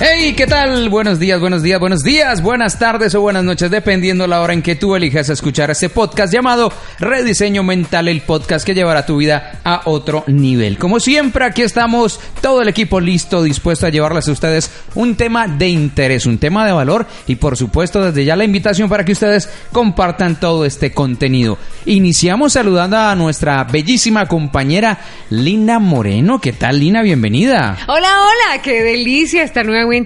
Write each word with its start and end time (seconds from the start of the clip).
Hey, 0.00 0.34
¿qué 0.36 0.48
tal? 0.48 0.88
Buenos 0.88 1.20
días, 1.20 1.38
buenos 1.38 1.62
días, 1.62 1.78
buenos 1.78 2.02
días, 2.02 2.42
buenas 2.42 2.80
tardes 2.80 3.14
o 3.14 3.20
buenas 3.20 3.44
noches, 3.44 3.70
dependiendo 3.70 4.26
la 4.26 4.40
hora 4.40 4.52
en 4.52 4.60
que 4.60 4.74
tú 4.74 4.96
elijas 4.96 5.28
escuchar 5.28 5.70
este 5.70 5.88
podcast 5.88 6.34
llamado 6.34 6.72
Rediseño 6.98 7.62
Mental, 7.62 8.08
el 8.08 8.22
podcast 8.22 8.66
que 8.66 8.74
llevará 8.74 9.06
tu 9.06 9.18
vida 9.18 9.60
a 9.62 9.82
otro 9.84 10.24
nivel. 10.26 10.78
Como 10.78 10.98
siempre, 10.98 11.44
aquí 11.44 11.62
estamos, 11.62 12.18
todo 12.40 12.60
el 12.60 12.68
equipo 12.68 12.98
listo, 12.98 13.44
dispuesto 13.44 13.86
a 13.86 13.90
llevarles 13.90 14.26
a 14.26 14.32
ustedes 14.32 14.68
un 14.96 15.14
tema 15.14 15.46
de 15.46 15.68
interés, 15.68 16.26
un 16.26 16.38
tema 16.38 16.66
de 16.66 16.72
valor 16.72 17.06
y 17.28 17.36
por 17.36 17.56
supuesto 17.56 18.02
desde 18.04 18.24
ya 18.24 18.34
la 18.34 18.44
invitación 18.44 18.88
para 18.88 19.04
que 19.04 19.12
ustedes 19.12 19.48
compartan 19.70 20.40
todo 20.40 20.64
este 20.64 20.92
contenido. 20.92 21.56
Iniciamos 21.86 22.54
saludando 22.54 22.98
a 22.98 23.14
nuestra 23.14 23.62
bellísima 23.62 24.26
compañera 24.26 24.98
Lina 25.30 25.78
Moreno. 25.78 26.40
¿Qué 26.40 26.52
tal, 26.52 26.80
Lina? 26.80 27.02
Bienvenida. 27.02 27.78
Hola, 27.86 28.08
hola, 28.22 28.62
qué 28.62 28.82
delicia 28.82 29.44
estar 29.44 29.64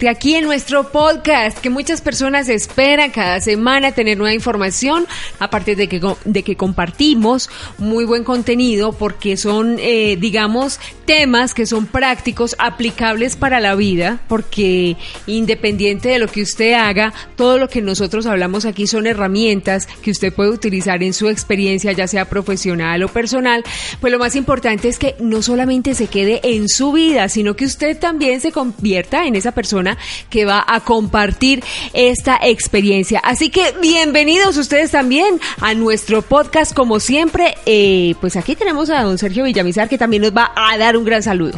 aquí 0.08 0.34
en 0.34 0.44
nuestro 0.44 0.90
podcast 0.90 1.58
que 1.58 1.70
muchas 1.70 2.00
personas 2.00 2.48
esperan 2.48 3.10
cada 3.10 3.40
semana 3.40 3.92
tener 3.92 4.18
nueva 4.18 4.34
información, 4.34 5.06
aparte 5.38 5.76
de 5.76 5.88
que, 5.88 6.00
de 6.24 6.42
que 6.42 6.56
compartimos 6.56 7.48
muy 7.78 8.04
buen 8.04 8.24
contenido 8.24 8.92
porque 8.92 9.36
son, 9.36 9.76
eh, 9.78 10.16
digamos, 10.18 10.80
temas 11.08 11.54
que 11.54 11.64
son 11.64 11.86
prácticos, 11.86 12.54
aplicables 12.58 13.34
para 13.34 13.60
la 13.60 13.74
vida, 13.74 14.20
porque 14.28 14.98
independiente 15.26 16.10
de 16.10 16.18
lo 16.18 16.28
que 16.28 16.42
usted 16.42 16.74
haga, 16.74 17.14
todo 17.34 17.56
lo 17.56 17.70
que 17.70 17.80
nosotros 17.80 18.26
hablamos 18.26 18.66
aquí 18.66 18.86
son 18.86 19.06
herramientas 19.06 19.86
que 20.02 20.10
usted 20.10 20.34
puede 20.34 20.50
utilizar 20.50 21.02
en 21.02 21.14
su 21.14 21.30
experiencia, 21.30 21.92
ya 21.92 22.06
sea 22.06 22.26
profesional 22.26 23.02
o 23.02 23.08
personal, 23.08 23.64
pues 24.02 24.12
lo 24.12 24.18
más 24.18 24.36
importante 24.36 24.88
es 24.88 24.98
que 24.98 25.16
no 25.18 25.40
solamente 25.40 25.94
se 25.94 26.08
quede 26.08 26.40
en 26.42 26.68
su 26.68 26.92
vida, 26.92 27.30
sino 27.30 27.56
que 27.56 27.64
usted 27.64 27.98
también 27.98 28.42
se 28.42 28.52
convierta 28.52 29.24
en 29.24 29.34
esa 29.34 29.52
persona 29.52 29.96
que 30.28 30.44
va 30.44 30.62
a 30.68 30.80
compartir 30.80 31.64
esta 31.94 32.38
experiencia. 32.42 33.18
Así 33.20 33.48
que 33.48 33.72
bienvenidos 33.80 34.58
ustedes 34.58 34.90
también 34.90 35.40
a 35.62 35.72
nuestro 35.72 36.20
podcast, 36.20 36.74
como 36.74 37.00
siempre. 37.00 37.54
Eh, 37.64 38.14
pues 38.20 38.36
aquí 38.36 38.54
tenemos 38.56 38.90
a 38.90 39.04
don 39.04 39.16
Sergio 39.16 39.44
Villamizar 39.44 39.88
que 39.88 39.96
también 39.96 40.20
nos 40.20 40.36
va 40.36 40.52
a 40.54 40.76
dar 40.76 40.97
un 40.98 41.04
gran 41.04 41.22
saludo. 41.22 41.56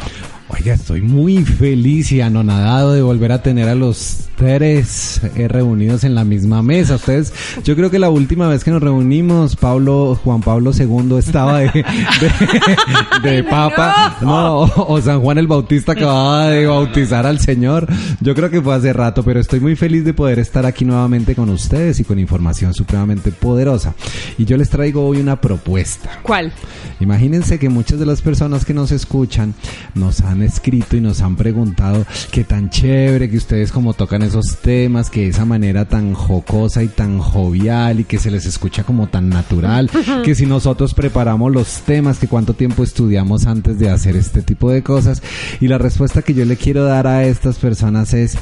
Oiga, 0.53 0.73
estoy 0.73 1.01
muy 1.01 1.45
feliz 1.45 2.11
y 2.11 2.19
anonadado 2.19 2.91
de 2.91 3.01
volver 3.01 3.31
a 3.31 3.41
tener 3.41 3.69
a 3.69 3.75
los 3.75 4.27
tres 4.35 5.21
eh, 5.35 5.47
reunidos 5.47 6.03
en 6.03 6.13
la 6.13 6.25
misma 6.25 6.61
mesa. 6.61 6.95
Ustedes, 6.95 7.31
yo 7.63 7.73
creo 7.77 7.89
que 7.89 7.99
la 7.99 8.09
última 8.09 8.49
vez 8.49 8.65
que 8.65 8.71
nos 8.71 8.83
reunimos, 8.83 9.55
Pablo, 9.55 10.19
Juan 10.21 10.41
Pablo 10.41 10.71
II 10.77 11.17
estaba 11.17 11.59
de, 11.59 11.69
de, 11.71 13.29
de 13.29 13.43
papa, 13.45 14.17
no, 14.21 14.63
o, 14.63 14.93
o 14.93 15.01
San 15.01 15.21
Juan 15.21 15.37
el 15.37 15.47
Bautista 15.47 15.93
acababa 15.93 16.47
de 16.47 16.67
bautizar 16.67 17.25
al 17.25 17.39
Señor. 17.39 17.87
Yo 18.19 18.35
creo 18.35 18.49
que 18.49 18.61
fue 18.61 18.75
hace 18.75 18.91
rato, 18.91 19.23
pero 19.23 19.39
estoy 19.39 19.61
muy 19.61 19.77
feliz 19.77 20.03
de 20.03 20.13
poder 20.13 20.37
estar 20.39 20.65
aquí 20.65 20.83
nuevamente 20.83 21.33
con 21.33 21.49
ustedes 21.49 22.01
y 22.01 22.03
con 22.03 22.19
información 22.19 22.73
supremamente 22.73 23.31
poderosa. 23.31 23.95
Y 24.37 24.43
yo 24.43 24.57
les 24.57 24.69
traigo 24.69 25.07
hoy 25.07 25.19
una 25.19 25.39
propuesta. 25.39 26.09
¿Cuál? 26.23 26.51
Imagínense 26.99 27.57
que 27.57 27.69
muchas 27.69 27.99
de 27.99 28.05
las 28.05 28.21
personas 28.21 28.65
que 28.65 28.73
nos 28.73 28.91
escuchan 28.91 29.53
nos 29.95 30.21
han 30.21 30.40
escrito 30.43 30.97
y 30.97 31.01
nos 31.01 31.21
han 31.21 31.35
preguntado 31.35 32.05
qué 32.31 32.43
tan 32.43 32.69
chévere 32.69 33.29
que 33.29 33.37
ustedes 33.37 33.71
como 33.71 33.93
tocan 33.93 34.21
esos 34.21 34.57
temas, 34.57 35.09
que 35.09 35.27
esa 35.27 35.45
manera 35.45 35.85
tan 35.85 36.13
jocosa 36.13 36.83
y 36.83 36.87
tan 36.87 37.19
jovial 37.19 37.99
y 37.99 38.03
que 38.03 38.19
se 38.19 38.31
les 38.31 38.45
escucha 38.45 38.83
como 38.83 39.07
tan 39.07 39.29
natural, 39.29 39.89
que 40.23 40.35
si 40.35 40.45
nosotros 40.45 40.93
preparamos 40.93 41.51
los 41.51 41.81
temas, 41.81 42.19
que 42.19 42.27
cuánto 42.27 42.53
tiempo 42.53 42.83
estudiamos 42.83 43.45
antes 43.45 43.79
de 43.79 43.89
hacer 43.89 44.15
este 44.15 44.41
tipo 44.41 44.71
de 44.71 44.83
cosas. 44.83 45.21
Y 45.59 45.67
la 45.67 45.77
respuesta 45.77 46.21
que 46.21 46.33
yo 46.33 46.45
le 46.45 46.57
quiero 46.57 46.83
dar 46.83 47.07
a 47.07 47.25
estas 47.25 47.57
personas 47.57 48.13
es... 48.13 48.37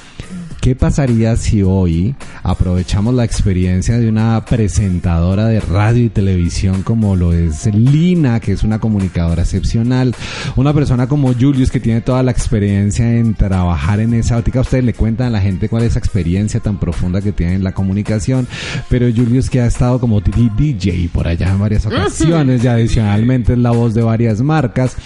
¿Qué 0.61 0.75
pasaría 0.75 1.37
si 1.37 1.63
hoy 1.63 2.15
aprovechamos 2.43 3.13
la 3.13 3.23
experiencia 3.23 3.97
de 3.97 4.09
una 4.09 4.43
presentadora 4.43 5.45
de 5.45 5.61
radio 5.61 6.03
y 6.03 6.09
televisión 6.09 6.83
como 6.83 7.15
lo 7.15 7.31
es 7.31 7.73
Lina, 7.73 8.41
que 8.41 8.51
es 8.51 8.63
una 8.63 8.77
comunicadora 8.77 9.43
excepcional, 9.43 10.13
una 10.57 10.73
persona 10.73 11.07
como 11.07 11.33
Julius 11.33 11.71
que 11.71 11.79
tiene 11.79 12.01
toda 12.01 12.23
la 12.23 12.31
experiencia 12.31 13.09
en 13.09 13.35
trabajar 13.35 14.01
en 14.01 14.13
esa 14.13 14.37
óptica? 14.37 14.59
Ustedes 14.59 14.83
le 14.83 14.93
cuentan 14.93 15.27
a 15.27 15.29
la 15.29 15.41
gente 15.41 15.69
cuál 15.69 15.83
es 15.83 15.91
esa 15.91 15.99
experiencia 15.99 16.59
tan 16.59 16.77
profunda 16.77 17.21
que 17.21 17.31
tiene 17.31 17.53
en 17.53 17.63
la 17.63 17.71
comunicación, 17.71 18.45
pero 18.89 19.07
Julius 19.07 19.49
que 19.49 19.61
ha 19.61 19.65
estado 19.65 19.97
como 20.01 20.19
DJ 20.19 21.09
por 21.13 21.29
allá 21.29 21.51
en 21.51 21.59
varias 21.59 21.85
ocasiones 21.85 22.65
y 22.65 22.67
adicionalmente 22.67 23.53
es 23.53 23.59
la 23.59 23.71
voz 23.71 23.93
de 23.93 24.01
varias 24.01 24.41
marcas. 24.41 24.97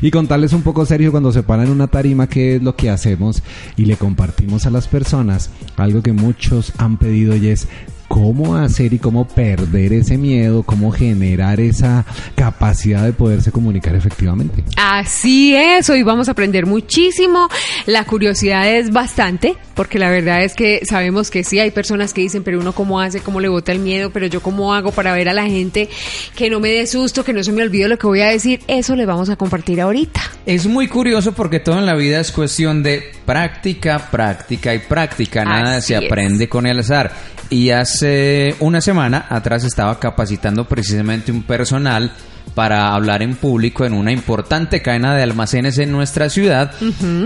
Y 0.00 0.10
contarles 0.10 0.54
un 0.54 0.62
poco 0.62 0.86
Sergio 0.86 1.10
cuando 1.10 1.32
se 1.32 1.42
para 1.42 1.64
en 1.64 1.70
una 1.70 1.86
tarima 1.86 2.26
qué 2.26 2.56
es 2.56 2.62
lo 2.62 2.74
que 2.76 2.88
hacemos 2.88 3.42
y 3.76 3.84
le 3.84 3.96
compartimos 3.96 4.64
a 4.66 4.70
las 4.70 4.88
personas 4.88 5.01
personas. 5.02 5.50
Algo 5.76 6.00
que 6.00 6.12
muchos 6.12 6.72
han 6.78 6.96
pedido 6.96 7.34
y 7.34 7.48
es 7.48 7.66
cómo 8.12 8.56
hacer 8.56 8.92
y 8.92 8.98
cómo 8.98 9.26
perder 9.26 9.94
ese 9.94 10.18
miedo, 10.18 10.64
cómo 10.64 10.92
generar 10.92 11.60
esa 11.60 12.04
capacidad 12.34 13.02
de 13.04 13.14
poderse 13.14 13.50
comunicar 13.50 13.94
efectivamente. 13.94 14.62
Así 14.76 15.56
es, 15.56 15.88
hoy 15.88 16.02
vamos 16.02 16.28
a 16.28 16.32
aprender 16.32 16.66
muchísimo. 16.66 17.48
La 17.86 18.04
curiosidad 18.04 18.68
es 18.68 18.90
bastante, 18.90 19.56
porque 19.74 19.98
la 19.98 20.10
verdad 20.10 20.44
es 20.44 20.52
que 20.52 20.84
sabemos 20.84 21.30
que 21.30 21.42
sí, 21.42 21.58
hay 21.58 21.70
personas 21.70 22.12
que 22.12 22.20
dicen, 22.20 22.42
pero 22.42 22.60
uno 22.60 22.74
cómo 22.74 23.00
hace, 23.00 23.20
cómo 23.20 23.40
le 23.40 23.48
bota 23.48 23.72
el 23.72 23.78
miedo, 23.78 24.10
pero 24.10 24.26
yo 24.26 24.42
cómo 24.42 24.74
hago 24.74 24.92
para 24.92 25.14
ver 25.14 25.30
a 25.30 25.32
la 25.32 25.46
gente 25.46 25.88
que 26.36 26.50
no 26.50 26.60
me 26.60 26.68
dé 26.68 26.86
susto, 26.86 27.24
que 27.24 27.32
no 27.32 27.42
se 27.42 27.50
me 27.50 27.62
olvide 27.62 27.88
lo 27.88 27.96
que 27.96 28.06
voy 28.06 28.20
a 28.20 28.28
decir. 28.28 28.60
Eso 28.68 28.94
le 28.94 29.06
vamos 29.06 29.30
a 29.30 29.36
compartir 29.36 29.80
ahorita. 29.80 30.20
Es 30.44 30.66
muy 30.66 30.86
curioso 30.86 31.32
porque 31.32 31.60
todo 31.60 31.78
en 31.78 31.86
la 31.86 31.94
vida 31.94 32.20
es 32.20 32.30
cuestión 32.30 32.82
de 32.82 33.10
práctica, 33.24 34.10
práctica 34.10 34.74
y 34.74 34.80
práctica. 34.80 35.46
Nada 35.46 35.76
Así 35.76 35.94
se 35.94 35.96
aprende 35.96 36.50
con 36.50 36.66
el 36.66 36.80
azar. 36.80 37.12
Y 37.48 37.68
hace 38.02 38.56
una 38.58 38.80
semana 38.80 39.26
atrás 39.28 39.62
estaba 39.62 40.00
capacitando 40.00 40.66
precisamente 40.66 41.30
un 41.30 41.44
personal 41.44 42.10
para 42.52 42.94
hablar 42.94 43.22
en 43.22 43.36
público 43.36 43.84
en 43.84 43.92
una 43.92 44.10
importante 44.10 44.82
cadena 44.82 45.14
de 45.14 45.22
almacenes 45.22 45.78
en 45.78 45.92
nuestra 45.92 46.28
ciudad. 46.28 46.72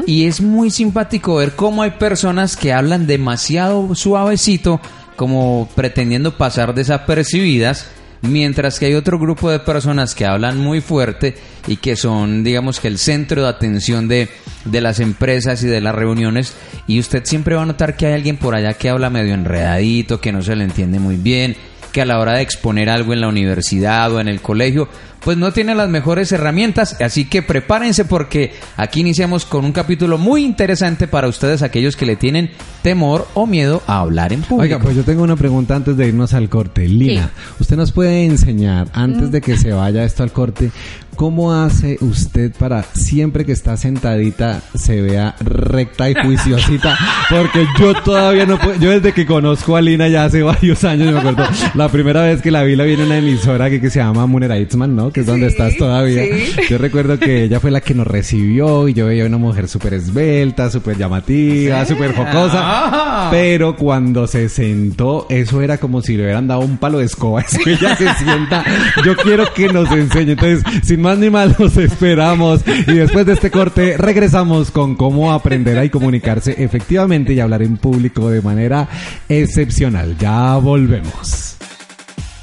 Y 0.06 0.26
es 0.26 0.42
muy 0.42 0.70
simpático 0.70 1.36
ver 1.36 1.52
cómo 1.52 1.82
hay 1.82 1.92
personas 1.92 2.58
que 2.58 2.74
hablan 2.74 3.06
demasiado 3.06 3.94
suavecito 3.94 4.78
como 5.16 5.66
pretendiendo 5.74 6.36
pasar 6.36 6.74
desapercibidas 6.74 7.86
mientras 8.22 8.78
que 8.78 8.86
hay 8.86 8.94
otro 8.94 9.18
grupo 9.18 9.50
de 9.50 9.58
personas 9.58 10.14
que 10.14 10.26
hablan 10.26 10.58
muy 10.58 10.80
fuerte 10.80 11.34
y 11.66 11.76
que 11.76 11.96
son, 11.96 12.44
digamos 12.44 12.80
que 12.80 12.88
el 12.88 12.98
centro 12.98 13.42
de 13.42 13.48
atención 13.48 14.08
de, 14.08 14.28
de 14.64 14.80
las 14.80 15.00
empresas 15.00 15.62
y 15.62 15.66
de 15.66 15.80
las 15.80 15.94
reuniones 15.94 16.54
y 16.86 17.00
usted 17.00 17.24
siempre 17.24 17.54
va 17.54 17.62
a 17.62 17.66
notar 17.66 17.96
que 17.96 18.06
hay 18.06 18.14
alguien 18.14 18.36
por 18.36 18.54
allá 18.54 18.74
que 18.74 18.88
habla 18.88 19.10
medio 19.10 19.34
enredadito, 19.34 20.20
que 20.20 20.32
no 20.32 20.42
se 20.42 20.56
le 20.56 20.64
entiende 20.64 20.98
muy 20.98 21.16
bien, 21.16 21.56
que 21.92 22.02
a 22.02 22.06
la 22.06 22.18
hora 22.18 22.34
de 22.34 22.42
exponer 22.42 22.90
algo 22.90 23.12
en 23.12 23.20
la 23.20 23.28
universidad 23.28 24.12
o 24.12 24.20
en 24.20 24.28
el 24.28 24.40
colegio, 24.40 24.88
pues 25.26 25.36
no 25.36 25.50
tiene 25.50 25.74
las 25.74 25.88
mejores 25.88 26.30
herramientas, 26.30 26.98
así 27.00 27.24
que 27.24 27.42
prepárense 27.42 28.04
porque 28.04 28.52
aquí 28.76 29.00
iniciamos 29.00 29.44
con 29.44 29.64
un 29.64 29.72
capítulo 29.72 30.18
muy 30.18 30.44
interesante 30.44 31.08
para 31.08 31.26
ustedes, 31.26 31.62
aquellos 31.62 31.96
que 31.96 32.06
le 32.06 32.14
tienen 32.14 32.50
temor 32.82 33.26
o 33.34 33.44
miedo 33.44 33.82
a 33.88 33.98
hablar 33.98 34.32
en 34.32 34.42
público. 34.42 34.62
Oiga, 34.62 34.78
pues 34.78 34.94
yo 34.94 35.02
tengo 35.02 35.24
una 35.24 35.34
pregunta 35.34 35.74
antes 35.74 35.96
de 35.96 36.06
irnos 36.06 36.32
al 36.32 36.48
corte. 36.48 36.88
Lina, 36.88 37.32
¿usted 37.58 37.76
nos 37.76 37.90
puede 37.90 38.24
enseñar, 38.24 38.86
antes 38.92 39.32
de 39.32 39.40
que 39.40 39.58
se 39.58 39.72
vaya 39.72 40.04
esto 40.04 40.22
al 40.22 40.30
corte, 40.30 40.70
cómo 41.16 41.52
hace 41.52 41.96
usted 42.02 42.52
para 42.56 42.84
siempre 42.84 43.44
que 43.44 43.52
está 43.52 43.76
sentadita 43.76 44.60
se 44.76 45.02
vea 45.02 45.34
recta 45.40 46.08
y 46.08 46.14
juiciosita? 46.14 46.96
Porque 47.30 47.66
yo 47.80 47.94
todavía 48.02 48.46
no 48.46 48.60
puedo, 48.60 48.78
yo 48.78 48.90
desde 48.90 49.12
que 49.12 49.26
conozco 49.26 49.74
a 49.74 49.80
Lina 49.80 50.06
ya 50.06 50.26
hace 50.26 50.44
varios 50.44 50.84
años, 50.84 51.12
me 51.12 51.18
acuerdo, 51.18 51.44
la 51.74 51.88
primera 51.88 52.22
vez 52.22 52.42
que 52.42 52.52
la 52.52 52.62
vi 52.62 52.76
la 52.76 52.84
vi 52.84 52.92
en 52.92 53.00
una 53.00 53.18
emisora 53.18 53.68
que, 53.70 53.80
que 53.80 53.90
se 53.90 53.98
llama 53.98 54.26
Munera 54.26 54.56
Itzman, 54.56 54.94
¿no? 54.94 55.10
Que 55.16 55.20
es 55.20 55.26
donde 55.26 55.46
Sí, 55.46 55.52
estás 55.52 55.76
todavía. 55.78 56.24
sí. 56.24 56.60
Yo 56.68 56.76
recuerdo 56.76 57.18
que 57.18 57.44
ella 57.44 57.58
fue 57.58 57.70
la 57.70 57.80
que 57.80 57.94
nos 57.94 58.06
recibió 58.06 58.86
y 58.86 58.92
yo 58.92 59.06
veía 59.06 59.24
una 59.24 59.38
mujer 59.38 59.66
súper 59.66 59.94
esbelta, 59.94 60.68
súper 60.70 60.98
llamativa, 60.98 61.86
súper 61.86 62.14
jocosa. 62.14 62.60
Ah. 62.60 63.28
Pero 63.30 63.76
cuando 63.76 64.26
se 64.26 64.50
sentó, 64.50 65.26
eso 65.30 65.62
era 65.62 65.78
como 65.78 66.02
si 66.02 66.18
le 66.18 66.24
hubieran 66.24 66.46
dado 66.48 66.60
un 66.60 66.76
palo 66.76 66.98
de 66.98 67.06
escoba. 67.06 67.40
Es 67.46 67.56
que 67.56 67.72
ella 67.72 67.96
se 67.96 68.12
sienta. 68.16 68.62
Yo 69.06 69.16
quiero 69.16 69.50
que 69.54 69.68
nos 69.72 69.90
enseñe. 69.90 70.32
Entonces, 70.32 70.62
sin 70.84 71.00
más 71.00 71.16
ni 71.16 71.30
más, 71.30 71.58
nos 71.58 71.74
esperamos. 71.78 72.60
Y 72.86 72.92
después 72.92 73.24
de 73.24 73.32
este 73.32 73.50
corte, 73.50 73.96
regresamos 73.96 74.70
con 74.70 74.96
cómo 74.96 75.32
aprender 75.32 75.78
a 75.78 75.84
y 75.86 75.88
comunicarse 75.88 76.62
efectivamente 76.62 77.32
y 77.32 77.40
hablar 77.40 77.62
en 77.62 77.78
público 77.78 78.28
de 78.28 78.42
manera 78.42 78.86
excepcional. 79.30 80.14
Ya 80.18 80.56
volvemos. 80.56 81.55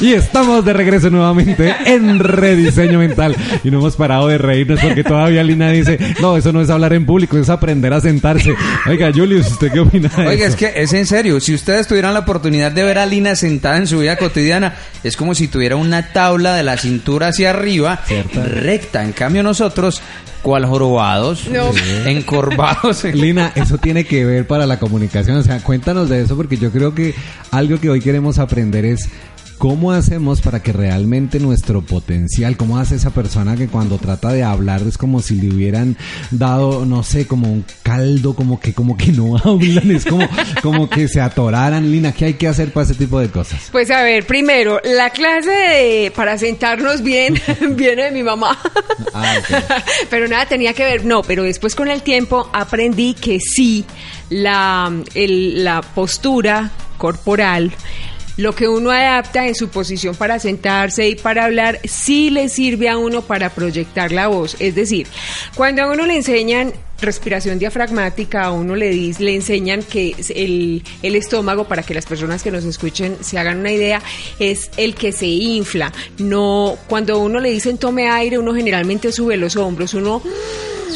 Y 0.00 0.14
estamos 0.14 0.64
de 0.64 0.72
regreso 0.72 1.10
nuevamente 1.10 1.72
en 1.86 2.18
Rediseño 2.18 2.98
Mental. 2.98 3.36
Y 3.62 3.70
no 3.70 3.78
hemos 3.78 3.94
parado 3.94 4.26
de 4.26 4.36
reírnos 4.36 4.80
porque 4.80 5.04
todavía 5.04 5.44
Lina 5.44 5.70
dice, 5.70 5.96
no, 6.20 6.36
eso 6.36 6.52
no 6.52 6.60
es 6.60 6.70
hablar 6.70 6.92
en 6.92 7.06
público, 7.06 7.38
es 7.38 7.48
aprender 7.48 7.92
a 7.92 8.00
sentarse. 8.00 8.52
Oiga, 8.88 9.12
Julius, 9.14 9.46
¿usted 9.52 9.70
qué 9.70 9.78
opina 9.78 10.08
de 10.08 10.26
Oiga, 10.26 10.46
eso? 10.46 10.56
es 10.56 10.56
que 10.56 10.82
es 10.82 10.92
en 10.92 11.06
serio. 11.06 11.38
Si 11.38 11.54
ustedes 11.54 11.86
tuvieran 11.86 12.14
la 12.14 12.20
oportunidad 12.20 12.72
de 12.72 12.82
ver 12.82 12.98
a 12.98 13.06
Lina 13.06 13.36
sentada 13.36 13.76
en 13.76 13.86
su 13.86 14.00
vida 14.00 14.16
cotidiana, 14.16 14.74
es 15.04 15.16
como 15.16 15.36
si 15.36 15.46
tuviera 15.46 15.76
una 15.76 16.12
tabla 16.12 16.54
de 16.56 16.64
la 16.64 16.76
cintura 16.78 17.28
hacia 17.28 17.50
arriba, 17.50 18.00
Cierto. 18.04 18.42
recta. 18.44 19.04
En 19.04 19.12
cambio, 19.12 19.44
nosotros, 19.44 20.02
cual 20.42 20.66
jorobados, 20.66 21.46
No. 21.48 21.70
encorvados. 22.06 23.04
Lina, 23.14 23.52
eso 23.54 23.78
tiene 23.78 24.04
que 24.04 24.24
ver 24.24 24.48
para 24.48 24.66
la 24.66 24.78
comunicación. 24.80 25.36
O 25.36 25.42
sea, 25.44 25.58
cuéntanos 25.60 26.08
de 26.08 26.22
eso 26.22 26.36
porque 26.36 26.56
yo 26.56 26.72
creo 26.72 26.92
que 26.92 27.14
algo 27.52 27.78
que 27.78 27.88
hoy 27.88 28.00
queremos 28.00 28.38
aprender 28.40 28.84
es 28.84 29.08
cómo 29.62 29.92
hacemos 29.92 30.40
para 30.40 30.60
que 30.60 30.72
realmente 30.72 31.38
nuestro 31.38 31.82
potencial, 31.82 32.56
cómo 32.56 32.78
hace 32.78 32.96
esa 32.96 33.10
persona 33.10 33.54
que 33.54 33.68
cuando 33.68 33.96
trata 33.96 34.32
de 34.32 34.42
hablar 34.42 34.82
es 34.82 34.98
como 34.98 35.22
si 35.22 35.36
le 35.40 35.54
hubieran 35.54 35.96
dado, 36.32 36.84
no 36.84 37.04
sé, 37.04 37.28
como 37.28 37.46
un 37.46 37.64
caldo, 37.84 38.34
como 38.34 38.58
que, 38.58 38.74
como 38.74 38.96
que 38.96 39.12
no 39.12 39.36
hablan, 39.44 39.88
es 39.92 40.04
como, 40.04 40.28
como 40.62 40.90
que 40.90 41.06
se 41.06 41.20
atoraran. 41.20 41.92
Lina, 41.92 42.10
¿qué 42.10 42.24
hay 42.24 42.34
que 42.34 42.48
hacer 42.48 42.72
para 42.72 42.86
ese 42.86 42.96
tipo 42.96 43.20
de 43.20 43.28
cosas? 43.30 43.68
Pues 43.70 43.88
a 43.92 44.02
ver, 44.02 44.26
primero, 44.26 44.80
la 44.82 45.10
clase 45.10 45.50
de- 45.52 46.10
para 46.16 46.36
sentarnos 46.38 47.00
bien 47.04 47.40
viene 47.76 48.02
de 48.06 48.10
mi 48.10 48.24
mamá. 48.24 48.58
Ah, 49.14 49.36
pero 50.10 50.26
nada 50.26 50.44
tenía 50.46 50.74
que 50.74 50.82
ver, 50.82 51.04
no, 51.04 51.22
pero 51.22 51.44
después 51.44 51.76
con 51.76 51.86
el 51.86 52.02
tiempo 52.02 52.50
aprendí 52.52 53.14
que 53.14 53.38
sí, 53.38 53.84
la, 54.28 54.90
el- 55.14 55.62
la 55.62 55.82
postura 55.82 56.72
corporal, 56.98 57.72
lo 58.36 58.54
que 58.54 58.66
uno 58.68 58.90
adapta 58.90 59.46
en 59.46 59.54
su 59.54 59.68
posición 59.68 60.14
para 60.14 60.38
sentarse 60.38 61.08
y 61.08 61.16
para 61.16 61.44
hablar, 61.44 61.80
sí 61.84 62.30
le 62.30 62.48
sirve 62.48 62.88
a 62.88 62.96
uno 62.96 63.22
para 63.22 63.50
proyectar 63.50 64.10
la 64.12 64.28
voz. 64.28 64.56
Es 64.58 64.74
decir, 64.74 65.06
cuando 65.54 65.82
a 65.82 65.92
uno 65.92 66.06
le 66.06 66.16
enseñan 66.16 66.72
respiración 67.00 67.58
diafragmática, 67.58 68.44
a 68.44 68.52
uno 68.52 68.76
le, 68.76 68.92
dis- 68.92 69.18
le 69.18 69.34
enseñan 69.34 69.82
que 69.82 70.14
el, 70.36 70.84
el 71.02 71.16
estómago, 71.16 71.64
para 71.66 71.82
que 71.82 71.94
las 71.94 72.06
personas 72.06 72.42
que 72.42 72.50
nos 72.52 72.64
escuchen 72.64 73.16
se 73.20 73.38
hagan 73.38 73.58
una 73.58 73.72
idea, 73.72 74.00
es 74.38 74.70
el 74.76 74.94
que 74.94 75.12
se 75.12 75.26
infla. 75.26 75.92
No, 76.18 76.78
cuando 76.86 77.14
a 77.14 77.18
uno 77.18 77.40
le 77.40 77.50
dicen 77.50 77.76
tome 77.76 78.08
aire, 78.08 78.38
uno 78.38 78.54
generalmente 78.54 79.10
sube 79.12 79.36
los 79.36 79.56
hombros, 79.56 79.94
uno 79.94 80.22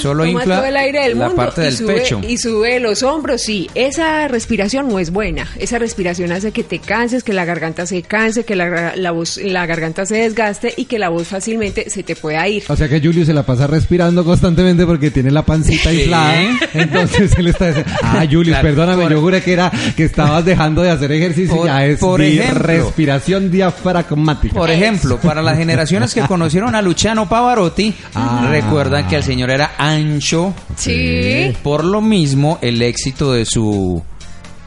Solo 0.01 0.25
toma 0.25 0.41
infla 0.41 0.57
todo 0.57 0.65
el 0.67 0.77
aire 0.77 1.03
del 1.03 1.19
la 1.19 1.27
mundo 1.29 1.43
parte 1.43 1.61
y 1.61 1.65
del 1.65 1.77
sube, 1.77 1.95
pecho. 1.95 2.21
y 2.27 2.39
sube 2.39 2.81
los 2.81 3.03
hombros, 3.03 3.43
sí. 3.43 3.69
Esa 3.75 4.29
respiración 4.29 4.89
no 4.89 4.99
es 4.99 5.11
buena. 5.11 5.47
Esa 5.59 5.79
respiración 5.79 6.33
hace 6.33 6.53
que 6.53 6.63
te 6.65 6.79
canses, 6.79 7.23
que 7.25 7.33
la 7.33 7.45
garganta 7.45 7.87
se 7.87 8.03
canse, 8.03 8.45
que 8.45 8.57
la, 8.57 8.95
la 8.97 9.11
voz, 9.11 9.37
la 9.39 9.67
garganta 9.67 10.07
se 10.07 10.17
desgaste 10.17 10.75
y 10.77 10.85
que 10.87 10.99
la 10.99 11.09
voz 11.09 11.29
fácilmente 11.29 11.89
se 11.91 12.03
te 12.03 12.17
pueda 12.17 12.47
ir. 12.49 12.65
O 12.69 12.77
sea 12.77 12.89
que 12.89 13.01
Julius 13.01 13.27
se 13.27 13.35
la 13.35 13.43
pasa 13.45 13.67
respirando 13.67 14.25
constantemente 14.25 14.85
porque 14.87 15.11
tiene 15.11 15.31
la 15.31 15.43
pancita 15.45 15.91
Sí. 15.97 16.03
inflada. 16.03 16.35
Entonces 16.75 17.33
él 17.39 17.47
está 17.49 17.69
diciendo, 17.69 17.93
ah, 18.03 18.25
Julius, 18.31 18.57
Claro, 18.59 18.69
perdóname, 18.69 19.03
por- 19.05 19.13
yo 19.13 19.21
juré 19.21 19.43
que 19.43 19.53
era 19.53 19.71
que 19.97 20.05
estabas 20.05 20.45
dejando 20.45 20.83
de 20.83 20.91
hacer 20.91 21.11
ejercicio. 21.13 21.57
Por- 21.57 21.67
ya 21.67 21.85
es 21.85 21.99
por 21.99 22.21
di- 22.21 22.39
ejemplo. 22.39 22.63
respiración 22.67 23.51
diafragmática. 23.51 24.55
Por 24.55 24.71
ejemplo, 24.71 25.19
para 25.19 25.43
las 25.43 25.57
generaciones 25.59 26.15
que 26.15 26.23
conocieron 26.23 26.75
a 26.75 26.83
Luciano 26.83 27.29
Pavarotti, 27.29 27.95
Ah. 28.15 28.47
recuerdan 28.51 29.07
que 29.09 29.17
el 29.17 29.23
señor 29.23 29.51
era 29.51 29.73
ancho. 29.91 30.55
Sí. 30.77 31.53
Por 31.63 31.85
lo 31.85 32.01
mismo, 32.01 32.59
el 32.63 32.83
éxito 32.83 33.33
de 33.33 33.45
su 33.45 34.03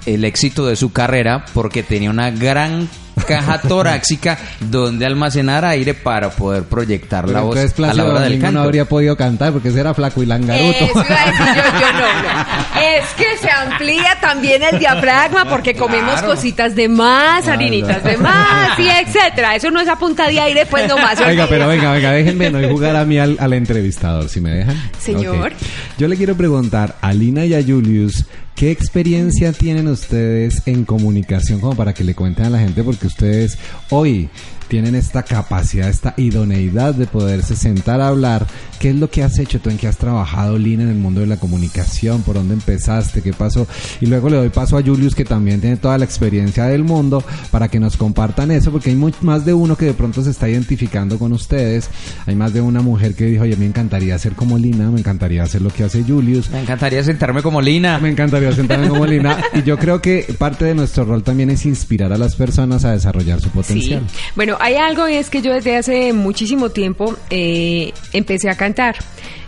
el 0.05 0.23
éxito 0.23 0.65
de 0.65 0.75
su 0.75 0.91
carrera 0.91 1.45
porque 1.53 1.83
tenía 1.83 2.09
una 2.09 2.31
gran 2.31 2.89
caja 3.25 3.59
torácica 3.67 4.37
donde 4.59 5.05
almacenar 5.05 5.65
aire 5.65 5.93
para 5.93 6.29
poder 6.29 6.63
proyectar 6.63 7.25
Pero 7.25 7.37
la 7.37 7.43
voz 7.43 7.57
entonces 7.57 7.89
a 7.89 7.93
la 7.93 8.05
hora 8.05 8.21
del 8.21 8.39
canto. 8.39 8.59
no 8.59 8.63
habría 8.63 8.85
podido 8.85 9.15
cantar 9.15 9.51
porque 9.53 9.69
ese 9.69 9.79
era 9.79 9.93
flaco 9.93 10.21
y 10.23 10.25
langaruto. 10.25 10.85
Eso 10.85 10.91
iba 10.93 11.21
a 11.21 11.25
decir 11.25 11.45
yo, 11.55 11.79
yo 11.79 11.93
no, 11.93 12.23
no. 12.23 12.79
Es 12.99 13.05
que 13.17 13.37
se 13.41 13.49
amplía 13.51 14.17
también 14.21 14.61
el 14.63 14.79
diafragma 14.79 15.45
porque 15.45 15.75
comemos 15.75 16.13
Claro. 16.13 16.27
cositas 16.29 16.75
de 16.75 16.87
más, 16.89 17.47
harinitas 17.47 18.03
de 18.03 18.17
más 18.17 18.77
y 18.79 18.87
etcétera. 18.87 19.55
Eso 19.55 19.69
no 19.71 19.79
es 19.79 19.87
a 19.87 19.95
punta 19.97 20.27
de 20.27 20.39
aire, 20.39 20.65
pues 20.65 20.87
nomás. 20.87 21.19
Oiga, 21.19 21.45
pero 21.49 21.67
venga, 21.67 21.91
venga, 21.91 22.11
déjenme 22.11 22.49
no 22.49 22.67
jugar 22.69 22.95
a 22.95 23.05
mí 23.05 23.17
al, 23.19 23.37
al 23.39 23.53
entrevistador, 23.53 24.27
si 24.29 24.41
me 24.41 24.51
dejan. 24.51 24.75
Señor. 24.99 25.53
Yo 25.97 26.07
le 26.07 26.15
quiero 26.17 26.35
preguntar 26.35 26.95
a 27.01 27.13
Lina 27.13 27.45
y 27.45 27.53
a 27.53 27.61
Julius, 27.63 28.25
¿qué 28.59 28.71
experiencia 28.71 29.53
tienen 29.53 29.87
ustedes 29.87 30.63
en 30.65 30.83
comunicación 30.83 31.61
como 31.61 31.77
para 31.77 31.93
que 31.93 32.03
le 32.03 32.13
cuenten 32.13 32.47
a 32.47 32.49
la 32.49 32.59
gente? 32.59 32.83
Porque 32.83 33.07
ustedes 33.07 33.57
hoy 33.89 34.27
tienen 34.69 34.95
esta 34.95 35.23
capacidad, 35.23 35.89
esta 35.89 36.13
idoneidad 36.15 36.93
de 36.93 37.07
poderse 37.07 37.55
sentar 37.55 37.99
a 37.99 38.07
hablar. 38.07 38.47
¿Qué 38.79 38.91
es 38.91 38.95
lo 38.95 39.09
que 39.09 39.23
has 39.23 39.37
hecho 39.39 39.59
tú? 39.59 39.69
¿En 39.69 39.77
qué 39.77 39.87
has 39.87 39.97
trabajado, 39.97 40.57
Lina, 40.57 40.83
en 40.83 40.89
el 40.89 40.95
mundo 40.95 41.19
de 41.19 41.27
la 41.27 41.35
comunicación? 41.35 42.21
¿Por 42.21 42.35
dónde 42.35 42.53
empezaste? 42.53 43.21
¿Qué 43.21 43.33
pasó? 43.33 43.67
Y 43.99 44.05
luego 44.05 44.29
le 44.29 44.37
doy 44.37 44.49
paso 44.49 44.77
a 44.77 44.81
Julius, 44.81 45.15
que 45.15 45.25
también 45.25 45.59
tiene 45.59 45.75
toda 45.75 45.97
la 45.97 46.05
experiencia 46.05 46.63
del 46.65 46.85
mundo, 46.85 47.21
para 47.51 47.67
que 47.67 47.79
nos 47.79 47.97
compartan 47.97 48.51
eso, 48.51 48.71
porque 48.71 48.91
hay 48.91 48.95
mu- 48.95 49.11
más 49.21 49.43
de 49.45 49.53
uno 49.53 49.75
que 49.75 49.85
de 49.85 49.93
pronto 49.93 50.23
se 50.23 50.29
está 50.29 50.47
identificando 50.47 51.19
con 51.19 51.33
ustedes. 51.33 51.89
Hay 52.25 52.35
más 52.35 52.53
de 52.53 52.61
una 52.61 52.81
mujer 52.81 53.15
que 53.15 53.25
dijo, 53.25 53.43
oye, 53.43 53.57
me 53.57 53.65
encantaría 53.65 54.17
ser 54.17 54.33
como 54.33 54.57
Lina, 54.57 54.89
me 54.91 54.99
encantaría 54.99 55.43
hacer 55.43 55.61
lo 55.61 55.71
que 55.71 55.83
hace 55.83 56.03
Julius. 56.03 56.49
Me 56.51 56.61
encantaría 56.61 57.03
sentarme 57.03 57.41
como 57.41 57.61
Lina. 57.61 57.99
Me 57.99 58.09
encantaría 58.09 58.51
sentarme 58.53 58.87
como 58.87 59.05
Lina. 59.05 59.37
Y 59.53 59.63
yo 59.63 59.77
creo 59.77 60.01
que 60.01 60.25
parte 60.37 60.63
de 60.65 60.75
nuestro 60.75 61.03
rol 61.03 61.23
también 61.23 61.49
es 61.49 61.65
inspirar 61.65 62.13
a 62.13 62.17
las 62.17 62.35
personas 62.35 62.85
a 62.85 62.91
desarrollar 62.91 63.41
su 63.41 63.49
potencial. 63.49 64.03
Sí. 64.07 64.17
Bueno, 64.35 64.57
hay 64.59 64.75
algo 64.75 65.07
y 65.09 65.15
es 65.15 65.29
que 65.29 65.41
yo 65.41 65.53
desde 65.53 65.75
hace 65.77 66.13
muchísimo 66.13 66.69
tiempo 66.69 67.15
eh, 67.29 67.91
empecé 68.13 68.49
a 68.49 68.55
cantar. 68.55 68.95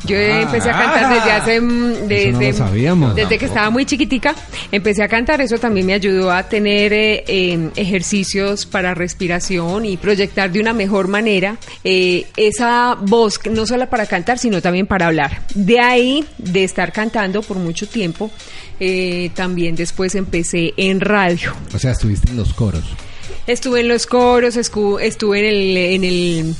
Yo 0.04 0.16
Ah. 0.18 0.42
empecé 0.42 0.70
a 0.72 0.74
cantar 0.74 1.14
desde 1.14 1.32
hace 1.32 1.62
mm, 1.62 1.92
Eso 1.92 2.06
desde, 2.08 2.32
no 2.32 2.40
lo 2.42 2.54
sabíamos. 2.54 3.16
desde 3.16 3.38
que 3.38 3.46
estaba 3.46 3.70
muy 3.70 3.86
chiquitica. 3.86 4.34
Empecé 4.72 5.04
a 5.04 5.08
cantar. 5.08 5.42
Eso 5.42 5.60
también 5.60 5.86
me 5.86 5.94
ayudó 5.94 6.32
a 6.32 6.42
tener 6.50 6.92
eh, 6.92 7.24
eh, 7.28 7.70
ejercicios 7.76 8.66
para 8.66 8.96
respiración 8.96 9.86
y 9.86 9.98
proyectar 9.98 10.52
de 10.52 10.60
una 10.60 10.74
mejor 10.74 11.08
manera 11.08 11.58
eh, 11.84 12.26
esa 12.36 12.96
voz, 13.00 13.40
no 13.52 13.68
solo 13.68 13.88
para 13.90 14.08
cantar, 14.08 14.40
sino 14.40 14.60
también 14.60 14.88
para 14.88 15.06
hablar. 15.08 15.44
De 15.54 15.80
ahí, 15.80 16.26
de 16.40 16.64
estar 16.64 16.92
cantando 16.92 17.44
por 17.44 17.58
mucho 17.58 17.88
tiempo, 17.88 18.32
eh, 18.80 19.30
también 19.36 19.76
después 19.76 20.16
empecé 20.16 20.74
en 20.78 21.00
radio. 21.00 21.54
O 21.76 21.78
sea, 21.78 21.92
estuviste 21.92 22.32
en 22.32 22.38
los 22.38 22.54
coros, 22.56 22.84
Estuve 23.48 23.82
en 23.82 23.88
los 23.88 24.08
coros, 24.08 24.56
estuve 24.56 25.40
en 25.40 25.46
el, 25.46 25.78
en 25.78 26.04
el 26.04 26.56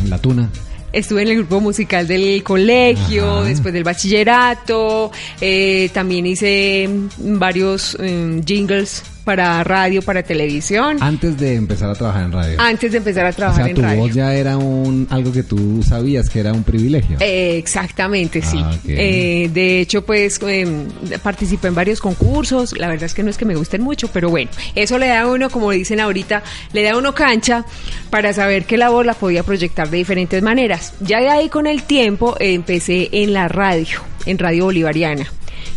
en 0.00 0.10
la 0.10 0.18
tuna. 0.18 0.50
Estuve 0.92 1.22
en 1.22 1.28
el 1.28 1.36
grupo 1.36 1.60
musical 1.60 2.06
del 2.06 2.42
colegio, 2.42 3.40
Ajá. 3.40 3.44
después 3.48 3.74
del 3.74 3.84
bachillerato, 3.84 5.12
eh, 5.40 5.90
también 5.92 6.26
hice 6.26 6.88
varios 7.18 7.96
mm, 8.00 8.40
jingles 8.40 9.02
para 9.28 9.62
radio, 9.62 10.00
para 10.00 10.22
televisión, 10.22 10.96
Antes 11.02 11.36
de 11.36 11.54
empezar 11.54 11.90
a 11.90 11.94
trabajar 11.94 12.22
en 12.24 12.32
radio. 12.32 12.58
antes 12.58 12.92
de 12.92 12.96
empezar 12.96 13.26
a 13.26 13.28
o 13.28 13.32
trabajar 13.34 13.62
sea, 13.64 13.68
en 13.68 13.74
tu 13.76 13.82
radio. 13.82 14.00
voz 14.00 14.14
ya 14.14 14.32
era 14.34 14.56
un 14.56 15.06
algo 15.10 15.32
que 15.32 15.42
tú 15.42 15.82
sabías 15.86 16.30
que 16.30 16.40
era 16.40 16.54
un 16.54 16.62
privilegio. 16.62 17.18
Eh, 17.20 17.58
exactamente, 17.58 18.40
sí. 18.40 18.56
Ah. 18.58 18.74
Eh, 18.86 19.50
de 19.52 19.80
hecho, 19.80 20.00
pues 20.06 20.40
em, 20.46 20.86
participé 21.22 21.68
en 21.68 21.74
varios 21.74 22.00
concursos. 22.00 22.72
La 22.78 22.88
verdad 22.88 23.04
es 23.04 23.12
que 23.12 23.22
no 23.22 23.28
es 23.28 23.36
que 23.36 23.44
me 23.44 23.54
gusten 23.54 23.82
mucho, 23.82 24.08
pero 24.08 24.30
bueno, 24.30 24.50
eso 24.74 24.96
le 24.96 25.08
da 25.08 25.20
a 25.20 25.26
uno, 25.26 25.50
como 25.50 25.72
dicen 25.72 26.00
ahorita, 26.00 26.42
le 26.72 26.82
da 26.82 26.92
a 26.92 26.96
uno 26.96 27.14
cancha 27.14 27.66
para 28.08 28.32
saber 28.32 28.64
que 28.64 28.78
la 28.78 28.88
voz 28.88 29.04
la 29.04 29.12
podía 29.12 29.42
proyectar 29.42 29.90
de 29.90 29.98
diferentes 29.98 30.42
maneras. 30.42 30.94
Ya 31.00 31.20
de 31.20 31.28
ahí 31.28 31.50
con 31.50 31.66
el 31.66 31.82
tiempo 31.82 32.34
eh, 32.40 32.54
empecé 32.54 33.10
en 33.12 33.34
la 33.34 33.46
radio, 33.48 33.98
en 34.24 34.38
Radio 34.38 34.64
Bolivariana. 34.64 35.30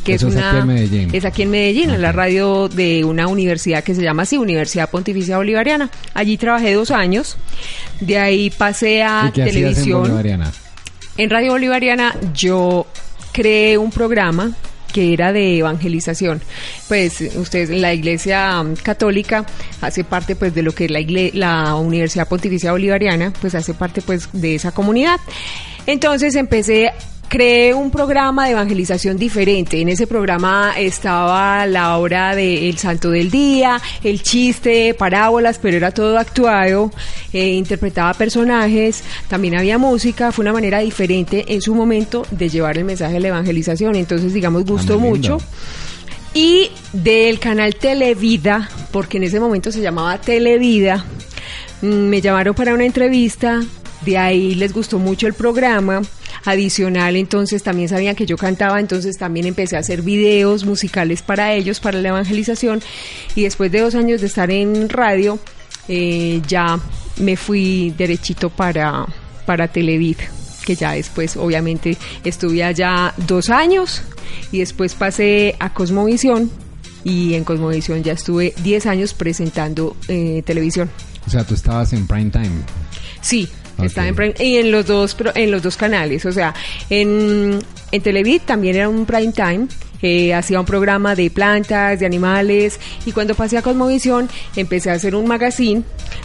Que 0.04 0.14
Eso 0.16 0.28
es, 0.30 0.36
una, 0.36 0.50
aquí 0.52 0.60
en 0.60 0.68
Medellín. 0.68 1.10
Es 1.14 1.26
aquí 1.26 1.42
en 1.44 1.52
Medellín, 1.52 1.90
en 1.92 2.02
la 2.02 2.12
radio 2.12 2.68
de 2.70 3.04
una 3.04 3.28
universidad 3.28 3.84
que 3.84 3.94
se 3.96 4.02
llama 4.02 4.24
así, 4.24 4.38
Universidad 4.38 4.90
Pontificia 4.90 5.38
Bolivariana. 5.38 5.90
Allí 6.14 6.38
trabajé 6.38 6.74
dos 6.74 6.92
años. 6.92 7.38
De 8.00 8.18
ahí 8.18 8.50
pasé 8.50 9.04
a 9.04 9.26
¿Y 9.30 9.32
qué 9.32 9.44
hacías 9.44 9.56
en 9.56 9.62
televisión. 9.64 10.02
Bolivariana? 10.02 10.52
En 11.18 11.30
Radio 11.30 11.52
Bolivariana 11.52 12.16
yo 12.34 12.88
creé 13.32 13.78
un 13.78 13.92
programa 13.92 14.52
que 14.94 15.14
era 15.14 15.32
de 15.32 15.58
evangelización. 15.60 16.42
Pues 16.90 17.22
ustedes, 17.36 17.70
la 17.70 17.94
Iglesia 17.94 18.62
Católica 18.84 19.46
hace 19.80 20.04
parte 20.04 20.36
pues 20.36 20.54
de 20.54 20.64
lo 20.64 20.74
que 20.74 20.86
es 20.86 20.92
la, 20.92 21.00
igle- 21.00 21.32
la 21.34 21.76
Universidad 21.76 22.28
Pontificia 22.28 22.72
Bolivariana, 22.72 23.32
pues 23.40 23.56
hace 23.56 23.74
parte 23.74 24.02
pues 24.02 24.28
de 24.34 24.56
esa 24.56 24.72
comunidad. 24.72 25.18
Entonces 25.86 26.36
empecé 26.36 26.92
creé 27.32 27.74
un 27.74 27.92
programa 27.92 28.44
de 28.46 28.52
evangelización 28.52 29.16
diferente. 29.16 29.80
En 29.80 29.88
ese 29.88 30.06
programa 30.06 30.74
estaba 30.78 31.66
la 31.66 31.96
hora 31.98 32.36
del 32.36 32.78
santo 32.78 33.10
del 33.10 33.32
día, 33.32 33.82
el 34.04 34.22
chiste, 34.22 34.94
parábolas, 34.94 35.58
pero 35.58 35.78
era 35.78 35.92
todo 35.92 36.18
actuado, 36.20 36.92
eh, 37.32 37.54
interpretaba 37.54 38.14
personajes, 38.16 39.06
también 39.30 39.56
había 39.56 39.78
música, 39.78 40.34
fue 40.34 40.44
una 40.44 40.52
manera 40.52 40.80
diferente 40.80 41.46
en 41.48 41.62
su 41.62 41.74
momento 41.74 42.26
de 42.32 42.50
llevar 42.50 42.78
el 42.78 42.84
mensaje 42.84 43.14
de 43.14 43.20
la 43.22 43.28
evangelización. 43.30 43.96
Entonces, 43.96 44.34
digamos, 44.34 44.66
gustó 44.66 44.96
Ah, 44.96 44.98
lindo. 44.98 45.10
mucho. 45.10 45.38
Y 46.34 46.70
del 46.92 47.40
canal 47.40 47.76
Televida, 47.76 48.70
porque 48.92 49.16
en 49.18 49.24
ese 49.24 49.40
momento 49.40 49.72
se 49.72 49.80
llamaba 49.80 50.20
Televida, 50.20 51.06
mm, 51.82 51.86
me 51.88 52.20
llamaron 52.20 52.54
para 52.56 52.74
una 52.74 52.84
entrevista, 52.86 53.62
de 54.06 54.18
ahí 54.18 54.56
les 54.56 54.74
gustó 54.74 55.00
mucho 55.00 55.28
el 55.28 55.34
programa. 55.34 56.02
Adicional, 56.46 57.18
entonces 57.18 57.62
también 57.62 57.88
sabían 57.88 58.16
que 58.16 58.26
yo 58.26 58.36
cantaba, 58.36 58.80
entonces 58.80 59.18
también 59.18 59.46
empecé 59.46 59.76
a 59.76 59.80
hacer 59.80 60.02
videos 60.02 60.66
musicales 60.66 61.22
para 61.22 61.54
ellos, 61.54 61.80
para 61.80 62.02
la 62.02 62.10
evangelización. 62.10 62.82
Y 63.36 63.44
después 63.44 63.72
de 63.72 63.82
dos 63.82 63.94
años 63.94 64.22
de 64.22 64.28
estar 64.28 64.50
en 64.50 64.90
radio, 64.90 65.40
eh, 65.88 66.42
ya 66.48 66.80
me 67.18 67.36
fui 67.36 67.94
derechito 67.98 68.50
para, 68.50 69.06
para 69.46 69.68
Televida 69.68 70.24
que 70.66 70.76
ya 70.76 70.92
después 70.92 71.38
obviamente 71.38 71.98
estuve 72.24 72.64
allá 72.64 73.14
dos 73.28 73.50
años 73.50 74.04
y 74.52 74.60
después 74.60 74.94
pasé 74.94 75.56
a 75.60 75.74
Cosmovisión 75.74 76.52
y 77.04 77.34
en 77.34 77.44
Cosmovisión 77.44 78.04
ya 78.04 78.14
estuve 78.14 78.54
10 78.64 78.86
años 78.86 79.14
presentando 79.14 79.96
eh, 80.08 80.44
televisión. 80.46 80.90
O 81.26 81.30
sea, 81.30 81.44
tú 81.44 81.54
estabas 81.54 81.94
en 81.94 82.08
prime 82.08 82.30
time. 82.30 82.50
Sí, 83.22 83.50
Ok. 83.82 83.88
estaba 83.88 84.08
en 84.08 84.16
prime- 84.16 84.36
y 84.40 84.58
en 84.58 84.72
los 84.72 84.86
dos 84.88 85.16
en 85.36 85.52
los 85.52 85.62
dos 85.62 85.78
canales, 85.78 86.26
o 86.26 86.32
sea, 86.32 86.54
en 86.90 87.60
en 87.92 88.02
Televid 88.02 88.42
también 88.46 88.76
era 88.76 88.90
un 88.90 89.06
prime 89.06 89.32
time. 89.34 89.68
eh, 90.04 90.34
hacía 90.34 90.60
un 90.60 90.66
programa 90.66 91.14
de 91.14 91.30
plantas, 91.30 92.00
de 92.00 92.08
animales 92.08 92.80
y 93.06 93.12
cuando 93.12 93.36
pasé 93.36 93.60
a 93.60 93.62
Cosmovisión 93.62 94.30
empecé 94.56 94.90
a 94.90 94.94
hacer 94.94 95.14
un 95.14 95.28
magazine, 95.28 95.84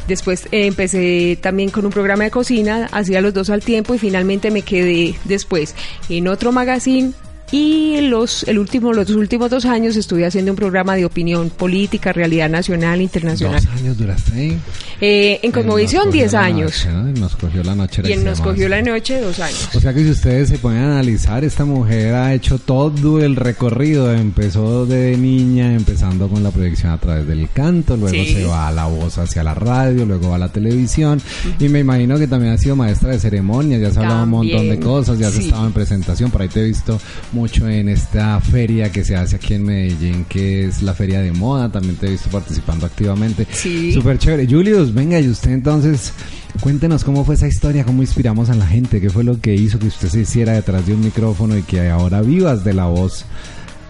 después 0.08 0.46
eh, 0.50 0.64
empecé 0.64 1.38
también 1.42 1.68
con 1.68 1.84
un 1.84 1.92
programa 1.92 2.24
de 2.24 2.30
cocina, 2.30 2.88
hacía 2.90 3.20
los 3.20 3.34
dos 3.34 3.50
al 3.50 3.60
tiempo 3.62 3.94
y 3.94 3.98
finalmente 3.98 4.50
me 4.50 4.62
quedé 4.62 5.14
después 5.24 5.74
en 6.08 6.26
otro 6.26 6.52
magazine 6.52 7.12
y 7.52 8.00
los 8.02 8.42
el 8.44 8.58
último 8.58 8.92
los 8.92 9.10
últimos 9.10 9.50
dos 9.50 9.64
años 9.66 9.96
estuve 9.96 10.26
haciendo 10.26 10.52
un 10.52 10.56
programa 10.56 10.96
de 10.96 11.04
opinión 11.04 11.50
política, 11.50 12.12
realidad 12.12 12.48
nacional, 12.50 13.00
internacional. 13.00 13.62
Dos 13.64 13.74
años 13.80 13.98
duraste. 13.98 14.58
Eh, 15.00 15.40
en 15.42 15.52
Cosmovisión 15.52 16.04
cogió 16.06 16.20
10 16.22 16.32
la 16.32 16.40
años. 16.44 16.86
noche, 16.86 16.88
¿no? 16.92 17.08
Y 17.10 17.12
nos 17.20 17.36
cogió 17.36 17.62
la 17.62 17.74
noche. 17.74 18.02
Y 18.04 18.12
en 18.12 18.24
Nos 18.24 18.40
cogió 18.40 18.68
la 18.68 18.82
noche 18.82 19.20
dos 19.20 19.38
años. 19.40 19.68
O 19.74 19.80
sea 19.80 19.92
que 19.94 20.02
si 20.02 20.10
ustedes 20.10 20.48
se 20.48 20.58
ponen 20.58 20.82
a 20.82 20.92
analizar, 20.92 21.44
esta 21.44 21.64
mujer 21.64 22.14
ha 22.14 22.34
hecho 22.34 22.58
todo 22.58 23.20
el 23.20 23.36
recorrido. 23.36 24.12
Empezó 24.12 24.86
de 24.86 25.16
niña, 25.16 25.74
empezando 25.74 26.28
con 26.28 26.42
la 26.42 26.50
proyección 26.50 26.92
a 26.92 26.98
través 26.98 27.26
del 27.26 27.48
canto, 27.50 27.96
luego 27.96 28.16
Sí. 28.16 28.34
se 28.34 28.44
va 28.44 28.68
a 28.68 28.72
la 28.72 28.86
voz 28.86 29.18
hacia 29.18 29.42
la 29.44 29.54
radio, 29.54 30.04
luego 30.06 30.30
va 30.30 30.36
a 30.36 30.38
la 30.38 30.48
televisión. 30.48 31.20
Y 31.60 31.68
me 31.68 31.80
imagino 31.80 32.18
que 32.18 32.26
también 32.26 32.54
ha 32.54 32.58
sido 32.58 32.74
maestra 32.76 33.10
de 33.10 33.18
ceremonias, 33.18 33.80
ya 33.80 33.90
se 33.90 33.98
ha 34.00 34.02
hablado 34.02 34.24
un 34.24 34.30
montón 34.30 34.68
de 34.68 34.80
cosas, 34.80 35.18
ya 35.18 35.30
se 35.30 35.38
sí. 35.38 35.44
estaba 35.48 35.66
en 35.66 35.72
presentación. 35.72 36.30
Por 36.30 36.42
ahí 36.42 36.48
te 36.48 36.60
he 36.60 36.64
visto 36.64 36.98
mucho 37.36 37.68
en 37.68 37.90
esta 37.90 38.40
feria 38.40 38.90
que 38.90 39.04
se 39.04 39.14
hace 39.14 39.36
aquí 39.36 39.52
en 39.52 39.64
Medellín, 39.64 40.24
que 40.24 40.64
es 40.64 40.80
la 40.80 40.94
feria 40.94 41.20
de 41.20 41.32
moda. 41.32 41.70
También 41.70 41.96
te 41.96 42.06
he 42.06 42.10
visto 42.10 42.30
participando 42.30 42.86
activamente. 42.86 43.46
Sí. 43.52 43.92
Súper 43.92 44.18
chévere. 44.18 44.46
Julius, 44.46 44.94
venga, 44.94 45.20
y 45.20 45.28
usted 45.28 45.50
entonces, 45.50 46.14
cuéntenos 46.60 47.04
cómo 47.04 47.26
fue 47.26 47.34
esa 47.34 47.46
historia, 47.46 47.84
cómo 47.84 48.00
inspiramos 48.00 48.48
a 48.48 48.54
la 48.54 48.66
gente, 48.66 49.02
qué 49.02 49.10
fue 49.10 49.22
lo 49.22 49.38
que 49.38 49.54
hizo 49.54 49.78
que 49.78 49.88
usted 49.88 50.08
se 50.08 50.20
hiciera 50.20 50.54
detrás 50.54 50.86
de 50.86 50.94
un 50.94 51.00
micrófono 51.00 51.58
y 51.58 51.62
que 51.62 51.90
ahora 51.90 52.22
vivas 52.22 52.64
de 52.64 52.72
la 52.72 52.86
voz 52.86 53.26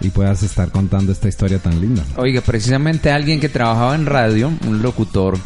y 0.00 0.08
puedas 0.08 0.42
estar 0.42 0.72
contando 0.72 1.12
esta 1.12 1.28
historia 1.28 1.60
tan 1.60 1.80
linda. 1.80 2.02
Oiga, 2.16 2.40
precisamente 2.40 3.12
alguien 3.12 3.38
que 3.38 3.48
trabajaba 3.48 3.94
en 3.94 4.06
radio, 4.06 4.52
un 4.66 4.82
locutor, 4.82 5.38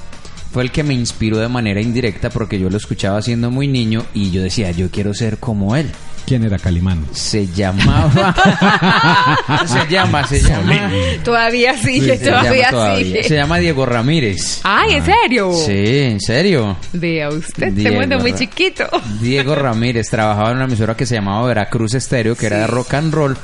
fue 0.53 0.63
el 0.63 0.71
que 0.71 0.83
me 0.83 0.95
inspiró 0.95 1.37
de 1.37 1.49
manera 1.49 1.83
indirecta 1.83 2.31
porque 2.31 2.59
yo 2.59 2.71
lo 2.71 2.79
escuchaba 2.79 3.21
siendo 3.21 3.51
muy 3.51 3.69
niño 3.69 4.07
y 4.15 4.31
yo 4.31 4.43
decía, 4.43 4.71
yo 4.71 4.91
quiero 4.91 5.13
ser 5.13 5.37
como 5.37 5.77
él. 5.77 5.91
¿Quién 6.27 6.45
era 6.45 6.59
Calimán? 6.59 7.05
Se 7.13 7.47
llamaba... 7.49 8.35
se 9.67 9.87
llama, 9.93 10.27
se 10.27 10.41
llama... 10.41 10.91
Todavía 11.25 11.77
sigue, 11.77 12.17
se 12.19 12.25
llama 12.27 12.41
todavía, 12.43 12.71
todavía. 12.71 13.05
sigue. 13.05 13.25
Se 13.25 13.35
llama 13.37 13.59
Diego 13.59 13.85
Ramírez. 13.87 14.61
Ay, 14.63 14.95
¿en 14.95 15.05
serio? 15.05 15.53
Sí, 15.53 15.99
en 15.99 16.21
serio. 16.21 16.77
Vea 16.93 17.29
usted, 17.31 17.73
Diego 17.73 18.01
mundo 18.01 18.19
muy 18.21 18.33
chiquito. 18.35 18.87
Diego 19.21 19.55
Ramírez 19.55 20.09
trabajaba 20.09 20.51
en 20.51 20.57
una 20.57 20.67
emisora 20.67 20.97
que 20.97 21.05
se 21.07 21.17
llamaba 21.17 21.47
Veracruz 21.49 21.95
Estéreo, 21.95 22.37
que 22.37 22.47
era 22.47 22.59
de 22.59 22.67
rock 22.69 22.95
and 22.95 23.13
roll. 23.13 23.37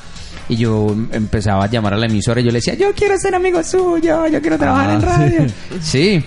Y 0.49 0.55
yo 0.57 0.95
empezaba 1.11 1.65
a 1.65 1.67
llamar 1.69 1.95
a 1.95 1.97
la 1.97 2.07
emisora 2.07 2.41
y 2.41 2.45
yo 2.45 2.51
le 2.51 2.59
decía, 2.59 2.75
yo 2.75 2.93
quiero 2.95 3.19
ser 3.19 3.35
amigo 3.35 3.65
suyo, 3.65 4.29
yo 4.29 4.41
quiero 4.41 4.57
trabajar 4.57 4.91
Ah, 4.91 4.95
en 4.95 5.03
radio. 5.03 5.47
sí. 5.81 6.23
Sí. 6.23 6.25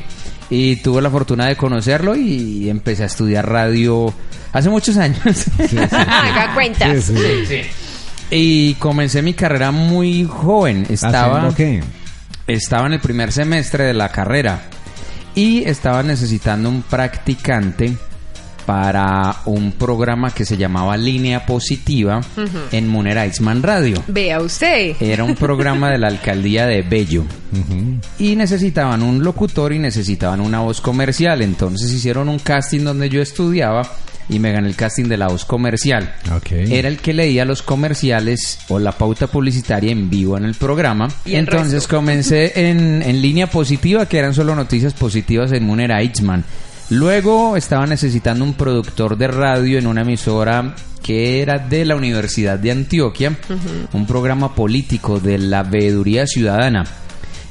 Y 0.49 0.77
tuve 0.77 1.01
la 1.01 1.09
fortuna 1.11 1.45
de 1.45 1.55
conocerlo 1.55 2.15
y 2.15 2.69
empecé 2.69 3.03
a 3.03 3.05
estudiar 3.05 3.47
radio 3.47 4.11
hace 4.51 4.69
muchos 4.69 4.97
años. 4.97 5.19
Sí, 5.23 5.51
sí, 5.59 5.67
sí. 5.67 5.77
Haga 5.91 6.53
cuentas. 6.55 7.03
Sí, 7.03 7.45
sí. 7.47 7.61
y 8.31 8.73
comencé 8.75 9.21
mi 9.21 9.33
carrera 9.33 9.71
muy 9.71 10.25
joven. 10.25 10.87
Estaba, 10.89 11.53
estaba 12.47 12.87
en 12.87 12.93
el 12.93 12.99
primer 12.99 13.31
semestre 13.31 13.83
de 13.83 13.93
la 13.93 14.09
carrera. 14.09 14.61
y 15.35 15.63
estaba 15.65 16.01
necesitando 16.01 16.69
un 16.69 16.81
practicante 16.81 17.95
para 18.69 19.37
un 19.45 19.71
programa 19.71 20.29
que 20.29 20.45
se 20.45 20.55
llamaba 20.55 20.95
Línea 20.95 21.43
Positiva 21.43 22.21
en 22.71 22.87
Munera 22.87 23.25
Iceman 23.25 23.63
Radio. 23.63 24.03
Vea 24.07 24.39
usted. 24.41 24.95
Era 24.99 25.23
un 25.23 25.33
programa 25.33 25.89
de 25.89 25.97
la 25.97 26.05
alcaldía 26.07 26.67
de 26.67 26.83
Bello. 26.83 27.23
Y 28.19 28.35
necesitaban 28.35 29.01
un 29.01 29.23
locutor 29.23 29.73
y 29.73 29.79
necesitaban 29.79 30.39
una 30.39 30.59
voz 30.59 30.81
comercial. 30.81 31.41
Entonces 31.41 31.91
hicieron 31.91 32.29
un 32.29 32.37
casting 32.37 32.81
donde 32.83 33.09
yo 33.09 33.23
estudiaba 33.23 33.89
y 34.29 34.37
me 34.37 34.51
gané 34.51 34.67
el 34.67 34.75
casting 34.75 35.05
de 35.05 35.17
la 35.17 35.29
voz 35.29 35.45
comercial. 35.45 36.13
Ok. 36.35 36.51
Era 36.51 36.89
el 36.89 36.99
que 36.99 37.13
leía 37.13 37.45
los 37.45 37.63
comerciales 37.63 38.59
o 38.67 38.77
la 38.77 38.91
pauta 38.91 39.25
publicitaria 39.25 39.91
en 39.91 40.11
vivo 40.11 40.37
en 40.37 40.45
el 40.45 40.53
programa. 40.53 41.07
Y 41.25 41.31
el 41.31 41.39
Entonces 41.39 41.73
resto. 41.73 41.95
comencé 41.95 42.69
en, 42.69 43.01
en 43.01 43.19
línea 43.19 43.47
positiva, 43.47 44.05
que 44.07 44.19
eran 44.19 44.35
solo 44.35 44.53
noticias 44.55 44.93
positivas 44.93 45.51
en 45.53 45.63
Munera 45.65 46.03
Itzman. 46.03 46.45
Luego 46.89 47.55
estaba 47.55 47.85
necesitando 47.85 48.43
un 48.43 48.55
productor 48.55 49.15
de 49.15 49.27
radio 49.27 49.77
en 49.77 49.85
una 49.85 50.01
emisora 50.01 50.75
que 51.03 51.41
era 51.41 51.59
de 51.59 51.85
la 51.85 51.95
Universidad 51.95 52.57
de 52.57 52.71
Antioquia, 52.71 53.37
un 53.93 54.07
programa 54.07 54.55
político 54.55 55.19
de 55.19 55.37
la 55.37 55.63
veeduría 55.63 56.25
ciudadana. 56.25 56.85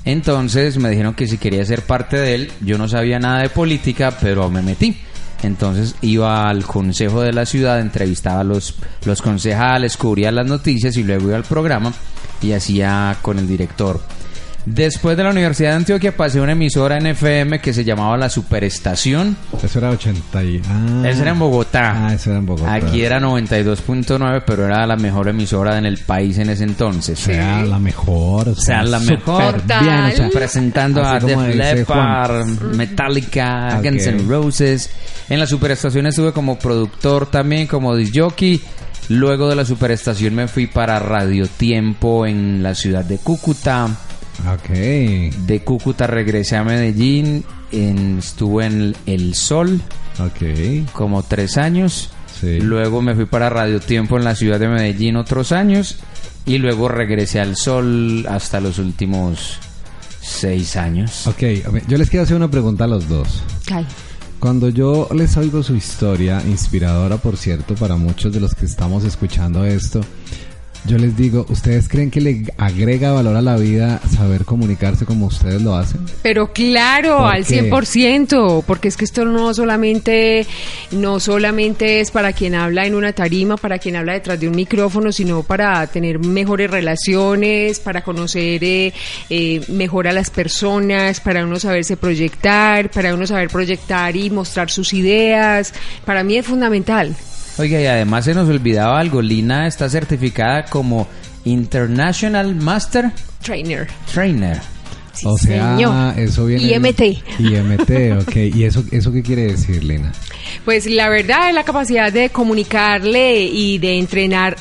Entonces 0.05 0.79
me 0.79 0.91
dijeron 0.91 1.15
que 1.15 1.29
si 1.29 1.39
quería 1.39 1.65
ser 1.65 1.83
parte 1.83 2.17
de 2.17 2.35
él, 2.35 2.53
yo 2.63 2.79
no 2.79 2.89
sabía 2.89 3.19
nada 3.19 3.43
de 3.43 3.49
política, 3.49 4.17
pero 4.21 4.51
me 4.51 4.63
metí. 4.63 4.97
Entonces 5.43 5.95
iba 6.01 6.49
al 6.49 6.65
consejo 6.65 7.21
de 7.21 7.33
la 7.33 7.47
ciudad, 7.47 7.81
entrevistaba 7.81 8.41
a 8.41 8.45
los, 8.45 8.75
los 9.05 9.23
concejales, 9.23 9.97
cubría 9.97 10.33
las 10.33 10.47
noticias 10.47 10.97
y 10.97 11.05
luego 11.05 11.29
iba 11.29 11.37
al 11.37 11.45
programa 11.45 11.93
y 12.43 12.53
hacía 12.53 13.17
con 13.23 13.39
el 13.39 13.47
director. 13.47 14.01
Después 14.75 15.17
de 15.17 15.25
la 15.25 15.31
Universidad 15.31 15.71
de 15.71 15.77
Antioquia 15.77 16.15
pasé 16.17 16.39
a 16.39 16.43
una 16.43 16.53
emisora 16.53 16.99
en 16.99 17.07
FM 17.07 17.59
que 17.61 17.73
se 17.73 17.85
llamaba 17.85 18.17
La 18.19 18.29
Superestación. 18.29 19.37
Eso 19.63 19.79
era 19.79 19.91
80 19.91 20.45
y... 20.45 20.61
Ah, 20.69 21.03
Esa 21.09 21.23
era 21.23 21.31
en 21.31 21.39
Bogotá. 21.39 22.09
Ah, 22.09 22.15
eso 22.15 22.31
era 22.31 22.39
en 22.41 22.47
Bogotá. 22.47 22.75
Aquí 22.75 23.03
era 23.03 23.19
92.9, 23.19 24.43
pero 24.47 24.67
era 24.67 24.87
la 24.87 24.97
mejor 24.97 25.29
emisora 25.29 25.79
en 25.79 25.87
el 25.87 25.97
país 25.99 26.37
en 26.39 26.51
ese 26.51 26.65
entonces. 26.65 27.19
Sea 27.19 27.63
la 27.65 27.79
mejor. 27.79 28.51
O 28.51 28.55
sea, 28.55 28.83
la 28.83 29.01
mejor. 29.01 29.63
bien, 29.67 30.05
o 30.05 30.13
sea, 30.13 30.29
presentando 30.33 31.03
a 31.05 31.19
Def 31.19 31.55
Leppard. 31.55 32.47
Metallica, 32.75 33.77
Ok. 33.79 33.85
Guns 33.85 34.07
N' 34.07 34.25
Roses. 34.29 34.91
En 35.31 35.39
la 35.41 35.47
superestación 35.47 36.07
estuve 36.07 36.33
como 36.33 36.59
productor 36.59 37.27
también, 37.31 37.67
como 37.67 37.97
disc 37.97 38.15
jockey. 38.17 38.61
Luego 39.09 39.49
de 39.49 39.57
la 39.57 39.65
superestación 39.65 40.35
me 40.35 40.47
fui 40.49 40.67
para 40.67 40.99
Radio 40.99 41.47
Tiempo 41.47 42.27
en 42.27 42.63
la 42.63 42.75
ciudad 42.75 43.05
de 43.05 43.17
Cúcuta. 43.19 43.89
Ok. 44.47 44.69
De 44.71 45.61
Cúcuta 45.65 46.07
regresé 46.07 46.57
a 46.57 46.65
Medellín. 46.65 47.45
en- 47.71 48.19
estuve 48.21 48.65
en 48.65 48.97
El 49.05 49.35
Sol 49.35 49.81
Ok. 50.19 50.91
como 50.95 51.23
tres 51.23 51.59
años. 51.59 52.09
Sí. 52.41 52.61
Luego 52.61 53.03
me 53.03 53.15
fui 53.15 53.27
para 53.27 53.51
Radio 53.51 53.79
Tiempo 53.81 54.17
en 54.17 54.25
la 54.25 54.35
ciudad 54.35 54.59
de 54.59 54.69
Medellín 54.69 55.17
otros 55.17 55.53
años. 55.53 55.97
Y 56.47 56.57
luego 56.59 56.89
regresé 56.89 57.41
al 57.41 57.57
Sol 57.57 58.25
hasta 58.27 58.61
los 58.61 58.79
últimos 58.79 59.59
seis 60.23 60.77
años. 60.77 61.27
Ok, 61.27 61.43
yo 61.89 61.99
les 61.99 62.09
quiero 62.09 62.23
hacer 62.23 62.37
una 62.37 62.51
pregunta 62.51 62.85
a 62.85 62.87
los 62.87 63.07
dos. 63.09 63.43
Ay. 63.71 63.85
Cuando 64.39 64.69
yo 64.71 65.09
les 65.15 65.37
oigo 65.37 65.63
su 65.63 65.75
historia, 65.75 66.41
inspiradora 66.47 67.17
por 67.19 67.37
cierto 67.37 67.75
para 67.75 67.97
muchos 67.97 68.33
de 68.33 68.41
los 68.41 68.55
que 68.55 68.65
estamos 68.67 69.05
escuchando 69.05 69.65
esto, 69.67 70.01
yo 70.85 70.99
les 70.99 71.17
digo, 71.17 71.45
¿ustedes 71.49 71.89
creen 71.89 72.11
que 72.11 72.21
le 72.21 72.45
agrega 72.57 73.13
valor 73.13 73.37
a 73.37 73.43
la 73.43 73.57
vida 73.57 74.01
saber 74.15 74.45
comunicarse 74.45 75.05
como 75.05 75.27
ustedes 75.27 75.61
lo 75.63 75.75
hacen? 75.75 76.01
Pero 76.23 76.53
claro, 76.53 77.19
¿Por 77.19 77.35
al 77.35 77.47
qué? 77.47 77.71
100%, 77.71 78.65
porque 78.67 78.89
es 78.89 78.97
que 78.97 79.05
esto 79.05 79.25
no 79.25 79.53
solamente 79.55 80.47
no 80.93 81.21
solamente 81.21 82.01
es 82.01 82.11
para 82.11 82.33
quien 82.33 82.55
habla 82.55 82.87
en 82.87 82.95
una 82.95 83.13
tarima, 83.13 83.57
para 83.57 83.79
quien 83.79 83.97
habla 83.97 84.15
detrás 84.15 84.41
de 84.41 84.49
un 84.49 84.57
micrófono, 84.57 85.13
sino 85.13 85.43
para 85.43 85.87
tener 85.87 86.19
mejores 86.19 86.71
relaciones, 86.71 87.81
para 87.81 88.03
conocer 88.03 88.63
eh, 88.65 88.93
eh, 89.31 89.61
mejor 89.69 90.09
a 90.09 90.13
las 90.13 90.31
personas, 90.31 91.21
para 91.21 91.45
uno 91.45 91.59
saberse 91.59 91.97
proyectar, 91.97 92.91
para 92.91 93.15
uno 93.15 93.27
saber 93.27 93.49
proyectar 93.49 94.17
y 94.17 94.31
mostrar 94.31 94.71
sus 94.71 94.93
ideas. 94.93 95.75
Para 96.05 96.25
mí 96.25 96.37
es 96.37 96.47
fundamental. 96.47 97.17
Oiga, 97.59 97.81
y 97.81 97.87
además 97.87 98.25
se 98.25 98.35
nos 98.35 98.49
olvidaba 98.49 99.01
algo. 99.01 99.21
Lina 99.21 99.67
está 99.67 99.89
certificada 99.89 100.65
como 100.65 101.09
International 101.45 102.55
Master 102.55 103.11
Trainer. 103.43 103.89
Trainer. 104.13 104.61
Sí, 105.13 105.27
o 105.27 105.37
sea, 105.37 105.77
señor. 105.77 106.19
eso 106.19 106.47
viene... 106.47 106.63
IMT. 106.65 107.01
IMT, 107.41 108.23
ok. 108.23 108.37
¿Y 108.55 108.65
eso, 108.65 108.85
eso 108.93 109.13
qué 109.13 109.23
quiere 109.23 109.43
decir, 109.51 109.83
Lina? 109.83 110.13
Pues 110.65 110.87
la 110.87 111.09
verdad 111.09 111.49
es 111.49 111.55
la 111.55 111.65
capacidad 111.65 112.13
de 112.13 112.31
comunicarle 112.31 113.43
y 113.43 113.79
de 113.79 113.99
entrenar 113.99 114.57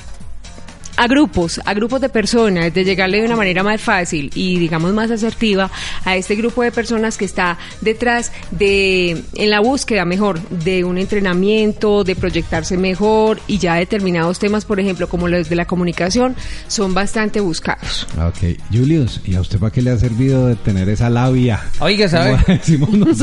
a 0.98 1.08
grupos, 1.08 1.62
a 1.64 1.74
grupos 1.74 2.02
de 2.02 2.10
personas, 2.10 2.74
de 2.74 2.84
llegarle 2.84 3.20
de 3.20 3.26
una 3.26 3.36
manera 3.36 3.64
más 3.64 3.80
fácil 3.82 4.32
y 4.34 4.58
digamos 4.58 4.94
más 4.94 5.12
asertiva 5.12 5.70
a 6.04 6.16
este 6.16 6.36
grupo 6.36 6.64
de 6.64 6.72
personas 6.72 7.18
que 7.18 7.26
está 7.26 7.58
detrás 7.82 8.32
de, 8.52 9.24
en 9.36 9.50
la 9.50 9.60
búsqueda 9.60 10.06
mejor 10.06 10.42
de 10.50 10.84
un 10.84 10.98
entrenamiento, 10.98 12.04
de 12.04 12.16
proyectarse 12.16 12.78
mejor 12.78 13.40
y 13.48 13.60
ya 13.60 13.76
determinados 13.76 14.40
temas, 14.40 14.66
por 14.66 14.80
ejemplo, 14.80 15.08
como 15.08 15.28
los 15.28 15.50
de 15.50 15.56
la 15.56 15.66
comunicación, 15.66 16.36
son 16.68 16.94
bastante 16.94 17.40
buscados. 17.40 18.08
Ok. 18.18 18.58
Julius, 18.72 19.22
¿y 19.26 19.36
a 19.36 19.42
usted 19.42 19.60
para 19.60 19.72
qué 19.72 19.82
le 19.82 19.92
ha 19.92 19.98
servido 19.98 20.48
de 20.48 20.56
tener 20.56 20.90
esa 20.90 21.10
labia? 21.10 21.62
Oiga, 21.80 22.10
¿sabe? 22.10 22.38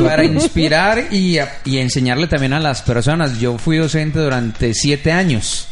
Para 0.04 0.24
inspirar 0.24 1.08
y, 1.10 1.38
y 1.64 1.78
enseñarle 1.78 2.28
también 2.28 2.52
a 2.52 2.60
las 2.60 2.82
personas. 2.82 3.40
Yo 3.40 3.58
fui 3.58 3.78
docente 3.78 4.20
durante 4.20 4.72
siete 4.74 5.10
años 5.12 5.68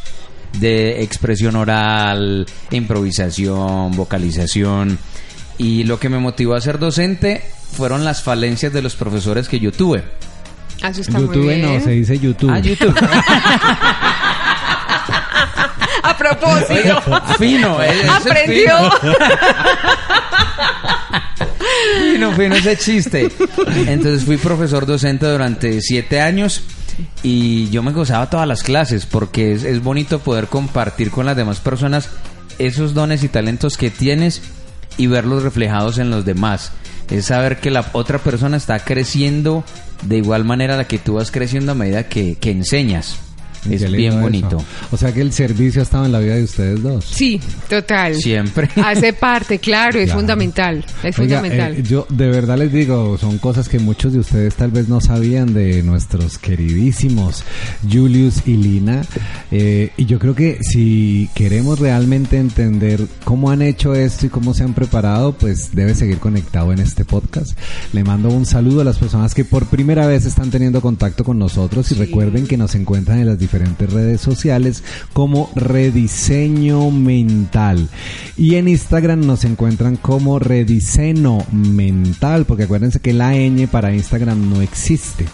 de 0.59 1.03
expresión 1.03 1.55
oral, 1.55 2.45
improvisación, 2.71 3.91
vocalización. 3.95 4.97
Y 5.57 5.83
lo 5.83 5.99
que 5.99 6.09
me 6.09 6.17
motivó 6.19 6.55
a 6.55 6.61
ser 6.61 6.79
docente 6.79 7.43
fueron 7.73 8.03
las 8.05 8.21
falencias 8.23 8.73
de 8.73 8.81
los 8.81 8.95
profesores 8.95 9.47
que 9.47 9.59
yo 9.59 9.71
tuve. 9.71 10.03
Ah, 10.81 10.89
Eso 10.89 11.01
está 11.01 11.13
muy 11.19 11.27
YouTube 11.27 11.47
bien. 11.47 11.61
no, 11.61 11.79
se 11.79 11.91
dice 11.91 12.19
YouTube. 12.19 12.49
Ah, 12.51 12.59
YouTube. 12.59 12.95
A 16.03 16.17
propósito. 16.17 17.01
Fino, 17.37 17.81
eh, 17.81 18.07
Aprendió. 18.09 18.91
Fino, 22.11 22.31
fino 22.33 22.55
ese 22.55 22.77
chiste. 22.77 23.29
Entonces 23.87 24.25
fui 24.25 24.37
profesor 24.37 24.85
docente 24.85 25.25
durante 25.25 25.81
siete 25.81 26.19
años 26.21 26.61
y 27.23 27.69
yo 27.69 27.83
me 27.83 27.91
gozaba 27.91 28.29
todas 28.29 28.47
las 28.47 28.63
clases 28.63 29.05
porque 29.05 29.53
es, 29.53 29.63
es 29.63 29.83
bonito 29.83 30.19
poder 30.19 30.47
compartir 30.47 31.11
con 31.11 31.25
las 31.25 31.35
demás 31.35 31.59
personas 31.59 32.09
esos 32.59 32.93
dones 32.93 33.23
y 33.23 33.29
talentos 33.29 33.77
que 33.77 33.89
tienes 33.89 34.41
y 34.97 35.07
verlos 35.07 35.43
reflejados 35.43 35.97
en 35.97 36.09
los 36.09 36.25
demás. 36.25 36.71
Es 37.09 37.25
saber 37.25 37.59
que 37.59 37.71
la 37.71 37.89
otra 37.93 38.19
persona 38.19 38.57
está 38.57 38.79
creciendo 38.79 39.63
de 40.03 40.17
igual 40.17 40.45
manera 40.45 40.75
a 40.75 40.77
la 40.77 40.87
que 40.87 40.97
tú 40.97 41.15
vas 41.15 41.31
creciendo 41.31 41.71
a 41.71 41.75
medida 41.75 42.07
que, 42.07 42.35
que 42.35 42.51
enseñas. 42.51 43.19
Es 43.69 43.91
bien 43.91 44.13
eso. 44.13 44.21
bonito. 44.21 44.57
O 44.91 44.97
sea 44.97 45.13
que 45.13 45.21
el 45.21 45.31
servicio 45.33 45.81
ha 45.81 45.83
estado 45.83 46.05
en 46.05 46.11
la 46.11 46.19
vida 46.19 46.35
de 46.35 46.43
ustedes 46.43 46.81
dos. 46.81 47.05
Sí, 47.05 47.39
total. 47.69 48.15
Siempre. 48.15 48.69
Hace 48.83 49.13
parte, 49.13 49.59
claro, 49.59 49.99
es 49.99 50.05
Claro. 50.05 50.19
fundamental. 50.19 50.85
Es 51.03 51.17
Oiga, 51.19 51.39
fundamental. 51.39 51.73
eh, 51.77 51.83
yo 51.83 52.05
de 52.09 52.27
verdad 52.29 52.57
les 52.57 52.71
digo, 52.71 53.17
son 53.17 53.37
cosas 53.37 53.69
que 53.69 53.79
muchos 53.79 54.13
de 54.13 54.19
ustedes 54.19 54.55
tal 54.55 54.71
vez 54.71 54.87
no 54.89 54.99
sabían 55.01 55.53
de 55.53 55.81
nuestros 55.83 56.37
queridísimos 56.37 57.43
Julius 57.89 58.43
y 58.45 58.57
Lina. 58.57 59.01
Eh, 59.51 59.91
y 59.97 60.05
yo 60.05 60.19
creo 60.19 60.35
que 60.35 60.57
si 60.61 61.29
queremos 61.35 61.79
realmente 61.79 62.37
entender 62.37 63.01
cómo 63.23 63.49
han 63.51 63.61
hecho 63.61 63.93
esto 63.95 64.25
y 64.25 64.29
cómo 64.29 64.53
se 64.53 64.63
han 64.63 64.73
preparado, 64.73 65.33
pues 65.33 65.73
debe 65.73 65.95
seguir 65.95 66.17
conectado 66.19 66.71
en 66.73 66.79
este 66.79 67.05
podcast. 67.05 67.57
Le 67.93 68.03
mando 68.03 68.29
un 68.29 68.45
saludo 68.45 68.81
a 68.81 68.83
las 68.83 68.97
personas 68.97 69.33
que 69.33 69.45
por 69.45 69.67
primera 69.67 70.05
vez 70.07 70.25
están 70.25 70.49
teniendo 70.49 70.81
contacto 70.81 71.23
con 71.23 71.39
nosotros 71.39 71.91
y 71.91 71.95
recuerden 71.95 72.47
que 72.47 72.57
nos 72.57 72.75
encuentran 72.75 73.19
en 73.19 73.27
las 73.27 73.39
diferentes 73.39 73.52
redes 73.59 74.21
sociales 74.21 74.83
como 75.13 75.51
Rediseño 75.55 76.91
Mental. 76.91 77.89
Y 78.37 78.55
en 78.55 78.67
Instagram 78.67 79.25
nos 79.25 79.45
encuentran 79.45 79.95
como 79.95 80.39
Rediseño 80.39 81.37
Mental, 81.51 82.45
porque 82.45 82.63
acuérdense 82.63 82.99
que 82.99 83.13
la 83.13 83.33
ñ 83.33 83.67
para 83.67 83.93
Instagram 83.93 84.49
no 84.49 84.61
existe. 84.61 85.25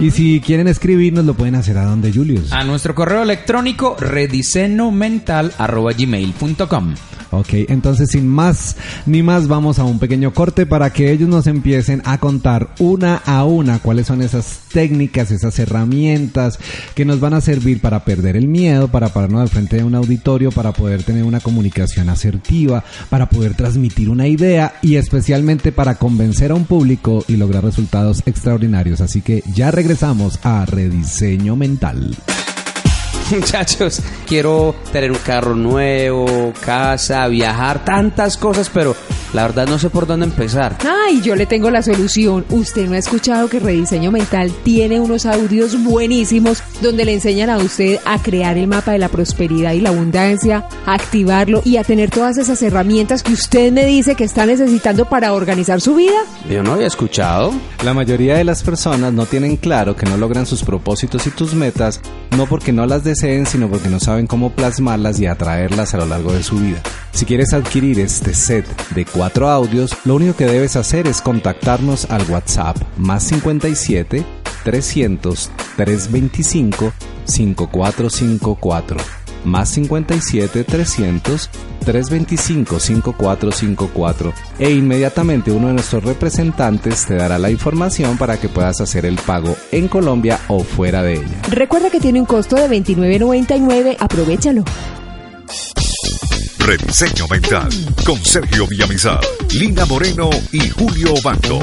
Y 0.00 0.10
si 0.10 0.40
quieren 0.40 0.68
escribirnos, 0.68 1.24
lo 1.24 1.32
pueden 1.34 1.54
hacer 1.54 1.78
a 1.78 1.84
donde 1.84 2.12
Julius. 2.12 2.52
A 2.52 2.64
nuestro 2.64 2.94
correo 2.94 3.22
electrónico 3.22 3.96
redisenomental.gmail.com 3.98 6.94
Ok, 7.32 7.54
entonces 7.68 8.10
sin 8.10 8.28
más 8.28 8.76
ni 9.06 9.22
más 9.22 9.48
vamos 9.48 9.78
a 9.78 9.84
un 9.84 9.98
pequeño 9.98 10.34
corte 10.34 10.66
para 10.66 10.92
que 10.92 11.10
ellos 11.10 11.30
nos 11.30 11.46
empiecen 11.46 12.02
a 12.04 12.18
contar 12.18 12.74
una 12.78 13.16
a 13.16 13.44
una 13.44 13.78
cuáles 13.78 14.06
son 14.06 14.20
esas 14.20 14.60
técnicas, 14.70 15.30
esas 15.30 15.58
herramientas 15.58 16.58
que 16.94 17.06
nos 17.06 17.20
van 17.20 17.32
a 17.32 17.40
servir 17.40 17.80
para 17.80 18.04
perder 18.04 18.36
el 18.36 18.48
miedo, 18.48 18.88
para 18.88 19.08
pararnos 19.08 19.40
al 19.40 19.48
frente 19.48 19.76
de 19.76 19.84
un 19.84 19.94
auditorio, 19.94 20.52
para 20.52 20.72
poder 20.72 21.04
tener 21.04 21.24
una 21.24 21.40
comunicación 21.40 22.10
asertiva, 22.10 22.84
para 23.08 23.30
poder 23.30 23.54
transmitir 23.54 24.10
una 24.10 24.28
idea 24.28 24.74
y 24.82 24.96
especialmente 24.96 25.72
para 25.72 25.94
convencer 25.94 26.50
a 26.50 26.54
un 26.54 26.66
público 26.66 27.24
y 27.28 27.36
lograr 27.36 27.64
resultados 27.64 28.22
extraordinarios. 28.26 29.00
Así 29.00 29.22
que 29.22 29.42
ya 29.54 29.70
regresamos 29.70 30.38
a 30.42 30.66
Rediseño 30.66 31.56
Mental. 31.56 32.14
Muchachos, 33.40 34.00
quiero 34.26 34.74
tener 34.92 35.10
un 35.10 35.18
carro 35.18 35.54
nuevo, 35.54 36.52
casa, 36.60 37.26
viajar, 37.28 37.82
tantas 37.82 38.36
cosas, 38.36 38.68
pero 38.68 38.94
la 39.32 39.42
verdad 39.42 39.66
no 39.66 39.78
sé 39.78 39.88
por 39.88 40.06
dónde 40.06 40.26
empezar. 40.26 40.76
Ay, 40.84 41.22
yo 41.22 41.34
le 41.34 41.46
tengo 41.46 41.70
la 41.70 41.82
solución. 41.82 42.44
Usted 42.50 42.86
no 42.86 42.94
ha 42.94 42.98
escuchado 42.98 43.48
que 43.48 43.60
Rediseño 43.60 44.10
Mental 44.12 44.52
tiene 44.62 45.00
unos 45.00 45.24
audios 45.24 45.82
buenísimos 45.82 46.62
donde 46.82 47.06
le 47.06 47.14
enseñan 47.14 47.48
a 47.48 47.56
usted 47.56 47.98
a 48.04 48.20
crear 48.20 48.58
el 48.58 48.66
mapa 48.66 48.92
de 48.92 48.98
la 48.98 49.08
prosperidad 49.08 49.72
y 49.72 49.80
la 49.80 49.88
abundancia, 49.88 50.68
a 50.84 50.94
activarlo 50.94 51.62
y 51.64 51.78
a 51.78 51.84
tener 51.84 52.10
todas 52.10 52.36
esas 52.36 52.60
herramientas 52.60 53.22
que 53.22 53.32
usted 53.32 53.72
me 53.72 53.86
dice 53.86 54.14
que 54.14 54.24
está 54.24 54.44
necesitando 54.44 55.06
para 55.06 55.32
organizar 55.32 55.80
su 55.80 55.94
vida. 55.94 56.18
Yo 56.50 56.62
no 56.62 56.74
había 56.74 56.86
escuchado. 56.86 57.54
La 57.84 57.94
mayoría 57.94 58.36
de 58.36 58.44
las 58.44 58.62
personas 58.62 59.14
no 59.14 59.24
tienen 59.24 59.56
claro 59.56 59.96
que 59.96 60.04
no 60.04 60.18
logran 60.18 60.44
sus 60.44 60.62
propósitos 60.62 61.26
y 61.26 61.30
tus 61.30 61.54
metas, 61.54 62.02
no 62.36 62.46
porque 62.46 62.72
no 62.72 62.84
las 62.84 63.02
deseen, 63.02 63.21
sino 63.22 63.68
porque 63.68 63.88
no 63.88 64.00
saben 64.00 64.26
cómo 64.26 64.50
plasmarlas 64.50 65.20
y 65.20 65.26
atraerlas 65.26 65.94
a 65.94 65.98
lo 65.98 66.06
largo 66.06 66.32
de 66.32 66.42
su 66.42 66.56
vida. 66.56 66.82
Si 67.12 67.24
quieres 67.24 67.52
adquirir 67.52 68.00
este 68.00 68.34
set 68.34 68.66
de 68.90 69.04
cuatro 69.04 69.48
audios, 69.48 69.96
lo 70.04 70.16
único 70.16 70.34
que 70.34 70.46
debes 70.46 70.74
hacer 70.74 71.06
es 71.06 71.22
contactarnos 71.22 72.10
al 72.10 72.28
WhatsApp 72.28 72.76
más 72.98 73.22
57 73.22 74.24
300 74.64 75.50
325 75.76 76.92
5454 77.24 79.21
más 79.44 79.70
57 79.70 80.64
300 80.64 81.50
325 81.84 82.78
5454 82.78 84.32
e 84.58 84.70
inmediatamente 84.70 85.50
uno 85.50 85.68
de 85.68 85.74
nuestros 85.74 86.04
representantes 86.04 87.06
te 87.06 87.16
dará 87.16 87.38
la 87.38 87.50
información 87.50 88.16
para 88.18 88.38
que 88.38 88.48
puedas 88.48 88.80
hacer 88.80 89.06
el 89.06 89.16
pago 89.16 89.56
en 89.70 89.88
Colombia 89.88 90.38
o 90.48 90.62
fuera 90.62 91.02
de 91.02 91.14
ella. 91.14 91.42
Recuerda 91.50 91.90
que 91.90 92.00
tiene 92.00 92.20
un 92.20 92.26
costo 92.26 92.56
de 92.56 92.68
$29.99. 92.68 93.96
Aprovechalo. 93.98 94.64
Rediseño 96.58 97.26
Mental 97.28 97.68
con 98.06 98.16
Sergio 98.24 98.68
Villamizar, 98.68 99.20
Lina 99.52 99.84
Moreno 99.84 100.30
y 100.52 100.68
Julio 100.68 101.14
Bando. 101.24 101.58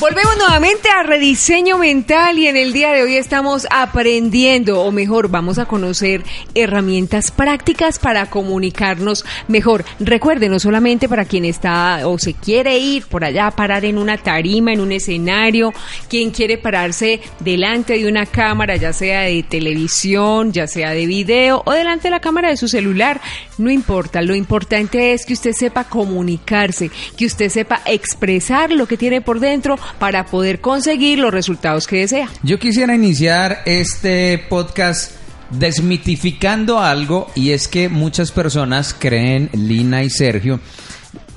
Volvemos 0.00 0.34
nuevamente 0.38 0.88
a 0.88 1.02
rediseño 1.02 1.76
mental 1.76 2.38
y 2.38 2.46
en 2.46 2.56
el 2.56 2.72
día 2.72 2.90
de 2.90 3.02
hoy 3.02 3.16
estamos 3.16 3.66
aprendiendo, 3.70 4.80
o 4.80 4.90
mejor, 4.92 5.28
vamos 5.28 5.58
a 5.58 5.66
conocer 5.66 6.24
herramientas 6.54 7.30
prácticas 7.30 7.98
para 7.98 8.30
comunicarnos 8.30 9.26
mejor. 9.46 9.84
Recuerden, 9.98 10.52
no 10.52 10.58
solamente 10.58 11.06
para 11.06 11.26
quien 11.26 11.44
está 11.44 12.08
o 12.08 12.18
se 12.18 12.32
quiere 12.32 12.78
ir 12.78 13.04
por 13.08 13.24
allá 13.24 13.48
a 13.48 13.50
parar 13.50 13.84
en 13.84 13.98
una 13.98 14.16
tarima, 14.16 14.72
en 14.72 14.80
un 14.80 14.90
escenario, 14.92 15.74
quien 16.08 16.30
quiere 16.30 16.56
pararse 16.56 17.20
delante 17.40 17.98
de 17.98 18.08
una 18.08 18.24
cámara, 18.24 18.76
ya 18.76 18.94
sea 18.94 19.20
de 19.20 19.42
televisión, 19.42 20.50
ya 20.50 20.66
sea 20.66 20.92
de 20.92 21.04
video 21.04 21.62
o 21.66 21.72
delante 21.72 22.04
de 22.04 22.12
la 22.12 22.20
cámara 22.20 22.48
de 22.48 22.56
su 22.56 22.68
celular, 22.68 23.20
no 23.58 23.70
importa. 23.70 24.22
Lo 24.22 24.34
importante 24.34 25.12
es 25.12 25.26
que 25.26 25.34
usted 25.34 25.52
sepa 25.52 25.84
comunicarse, 25.84 26.90
que 27.18 27.26
usted 27.26 27.50
sepa 27.50 27.82
expresar 27.84 28.70
lo 28.70 28.88
que 28.88 28.96
tiene 28.96 29.20
por 29.20 29.40
dentro 29.40 29.78
para 29.98 30.26
poder 30.26 30.60
conseguir 30.60 31.18
los 31.18 31.32
resultados 31.32 31.86
que 31.86 32.00
desea. 32.00 32.28
Yo 32.42 32.58
quisiera 32.58 32.94
iniciar 32.94 33.62
este 33.66 34.38
podcast 34.48 35.12
desmitificando 35.50 36.80
algo 36.80 37.30
y 37.34 37.50
es 37.50 37.68
que 37.68 37.88
muchas 37.88 38.30
personas 38.30 38.94
creen, 38.98 39.50
Lina 39.52 40.02
y 40.02 40.10
Sergio, 40.10 40.60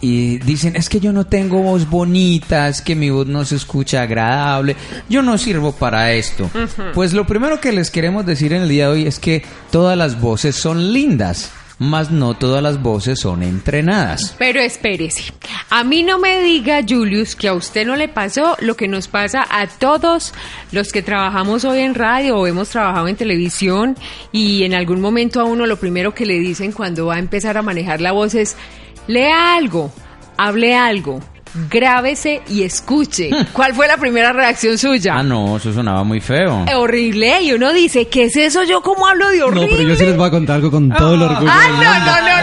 y 0.01 0.37
dicen, 0.39 0.75
es 0.75 0.89
que 0.89 0.99
yo 0.99 1.13
no 1.13 1.25
tengo 1.25 1.61
voz 1.61 1.89
bonita, 1.89 2.67
es 2.67 2.81
que 2.81 2.93
mi 2.93 3.09
voz 3.09 3.25
no 3.25 3.45
se 3.45 3.55
escucha 3.55 4.01
agradable, 4.01 4.75
yo 5.07 5.21
no 5.21 5.37
sirvo 5.37 5.71
para 5.71 6.11
esto. 6.11 6.49
Pues 6.93 7.13
lo 7.13 7.25
primero 7.25 7.61
que 7.61 7.71
les 7.71 7.89
queremos 7.89 8.25
decir 8.25 8.51
en 8.51 8.63
el 8.63 8.69
día 8.69 8.87
de 8.87 8.93
hoy 8.93 9.07
es 9.07 9.17
que 9.17 9.43
todas 9.71 9.97
las 9.97 10.19
voces 10.19 10.57
son 10.57 10.91
lindas, 10.91 11.51
mas 11.79 12.11
no 12.11 12.33
todas 12.33 12.61
las 12.61 12.81
voces 12.81 13.19
son 13.19 13.43
entrenadas. 13.43 14.35
Pero 14.37 14.59
espérese, 14.59 15.33
a 15.69 15.83
mí 15.83 16.03
no 16.03 16.19
me 16.19 16.41
diga, 16.41 16.81
Julius, 16.87 17.35
que 17.35 17.47
a 17.47 17.53
usted 17.53 17.85
no 17.85 17.95
le 17.95 18.07
pasó 18.07 18.55
lo 18.59 18.75
que 18.75 18.87
nos 18.87 19.07
pasa 19.07 19.45
a 19.49 19.67
todos 19.67 20.33
los 20.71 20.91
que 20.91 21.01
trabajamos 21.01 21.65
hoy 21.65 21.79
en 21.79 21.95
radio 21.95 22.37
o 22.37 22.47
hemos 22.47 22.69
trabajado 22.69 23.07
en 23.07 23.15
televisión 23.15 23.97
y 24.31 24.63
en 24.63 24.73
algún 24.73 25.01
momento 25.01 25.39
a 25.41 25.45
uno 25.45 25.65
lo 25.65 25.77
primero 25.77 26.13
que 26.13 26.25
le 26.25 26.39
dicen 26.39 26.71
cuando 26.71 27.07
va 27.07 27.15
a 27.15 27.19
empezar 27.19 27.57
a 27.57 27.61
manejar 27.61 28.01
la 28.01 28.11
voz 28.11 28.35
es, 28.35 28.55
lea 29.07 29.55
algo, 29.55 29.91
hable 30.37 30.75
algo. 30.75 31.19
Grábese 31.69 32.41
y 32.49 32.63
escuche. 32.63 33.29
¿Cuál 33.53 33.73
fue 33.73 33.87
la 33.87 33.97
primera 33.97 34.33
reacción 34.33 34.77
suya? 34.77 35.15
Ah, 35.17 35.23
no, 35.23 35.57
eso 35.57 35.71
sonaba 35.71 36.03
muy 36.03 36.19
feo. 36.19 36.65
Horrible. 36.75 37.41
Y 37.43 37.53
uno 37.53 37.71
dice, 37.73 38.07
¿qué 38.07 38.23
es 38.25 38.35
eso? 38.35 38.63
¿Yo 38.63 38.81
cómo 38.81 39.07
hablo 39.07 39.29
de 39.29 39.43
horrible? 39.43 39.67
No, 39.71 39.77
pero 39.77 39.89
yo 39.89 39.95
sí 39.95 40.05
les 40.05 40.17
voy 40.17 40.27
a 40.27 40.31
contar 40.31 40.55
algo 40.57 40.71
con 40.71 40.89
todo 40.89 41.13
el 41.15 41.21
orgullo. 41.21 41.51
Ah, 41.51 41.61
del 41.61 41.71
no, 41.71 41.77
mundo. 41.77 42.11
no, 42.11 42.21
no, 42.21 42.21
no, 42.21 42.42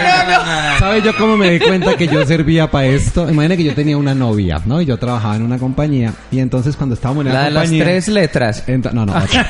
¿Sabe 1.01 1.11
yo 1.13 1.17
cómo 1.17 1.37
me 1.37 1.49
di 1.51 1.59
cuenta 1.59 1.95
que 1.97 2.07
yo 2.07 2.25
servía 2.25 2.69
para 2.69 2.85
esto? 2.87 3.29
Imagina 3.29 3.57
que 3.57 3.63
yo 3.63 3.73
tenía 3.73 3.97
una 3.97 4.13
novia, 4.13 4.61
¿no? 4.65 4.81
Y 4.81 4.85
yo 4.85 4.97
trabajaba 4.97 5.35
en 5.35 5.41
una 5.43 5.57
compañía. 5.57 6.13
Y 6.31 6.39
entonces 6.39 6.75
cuando 6.75 6.95
estábamos 6.95 7.25
en 7.25 7.33
la, 7.33 7.39
La 7.39 7.45
de 7.45 7.51
las 7.51 7.63
compañía... 7.63 7.83
tres 7.85 8.07
letras. 8.07 8.63
No, 8.93 9.05
no. 9.05 9.13
otra. 9.13 9.47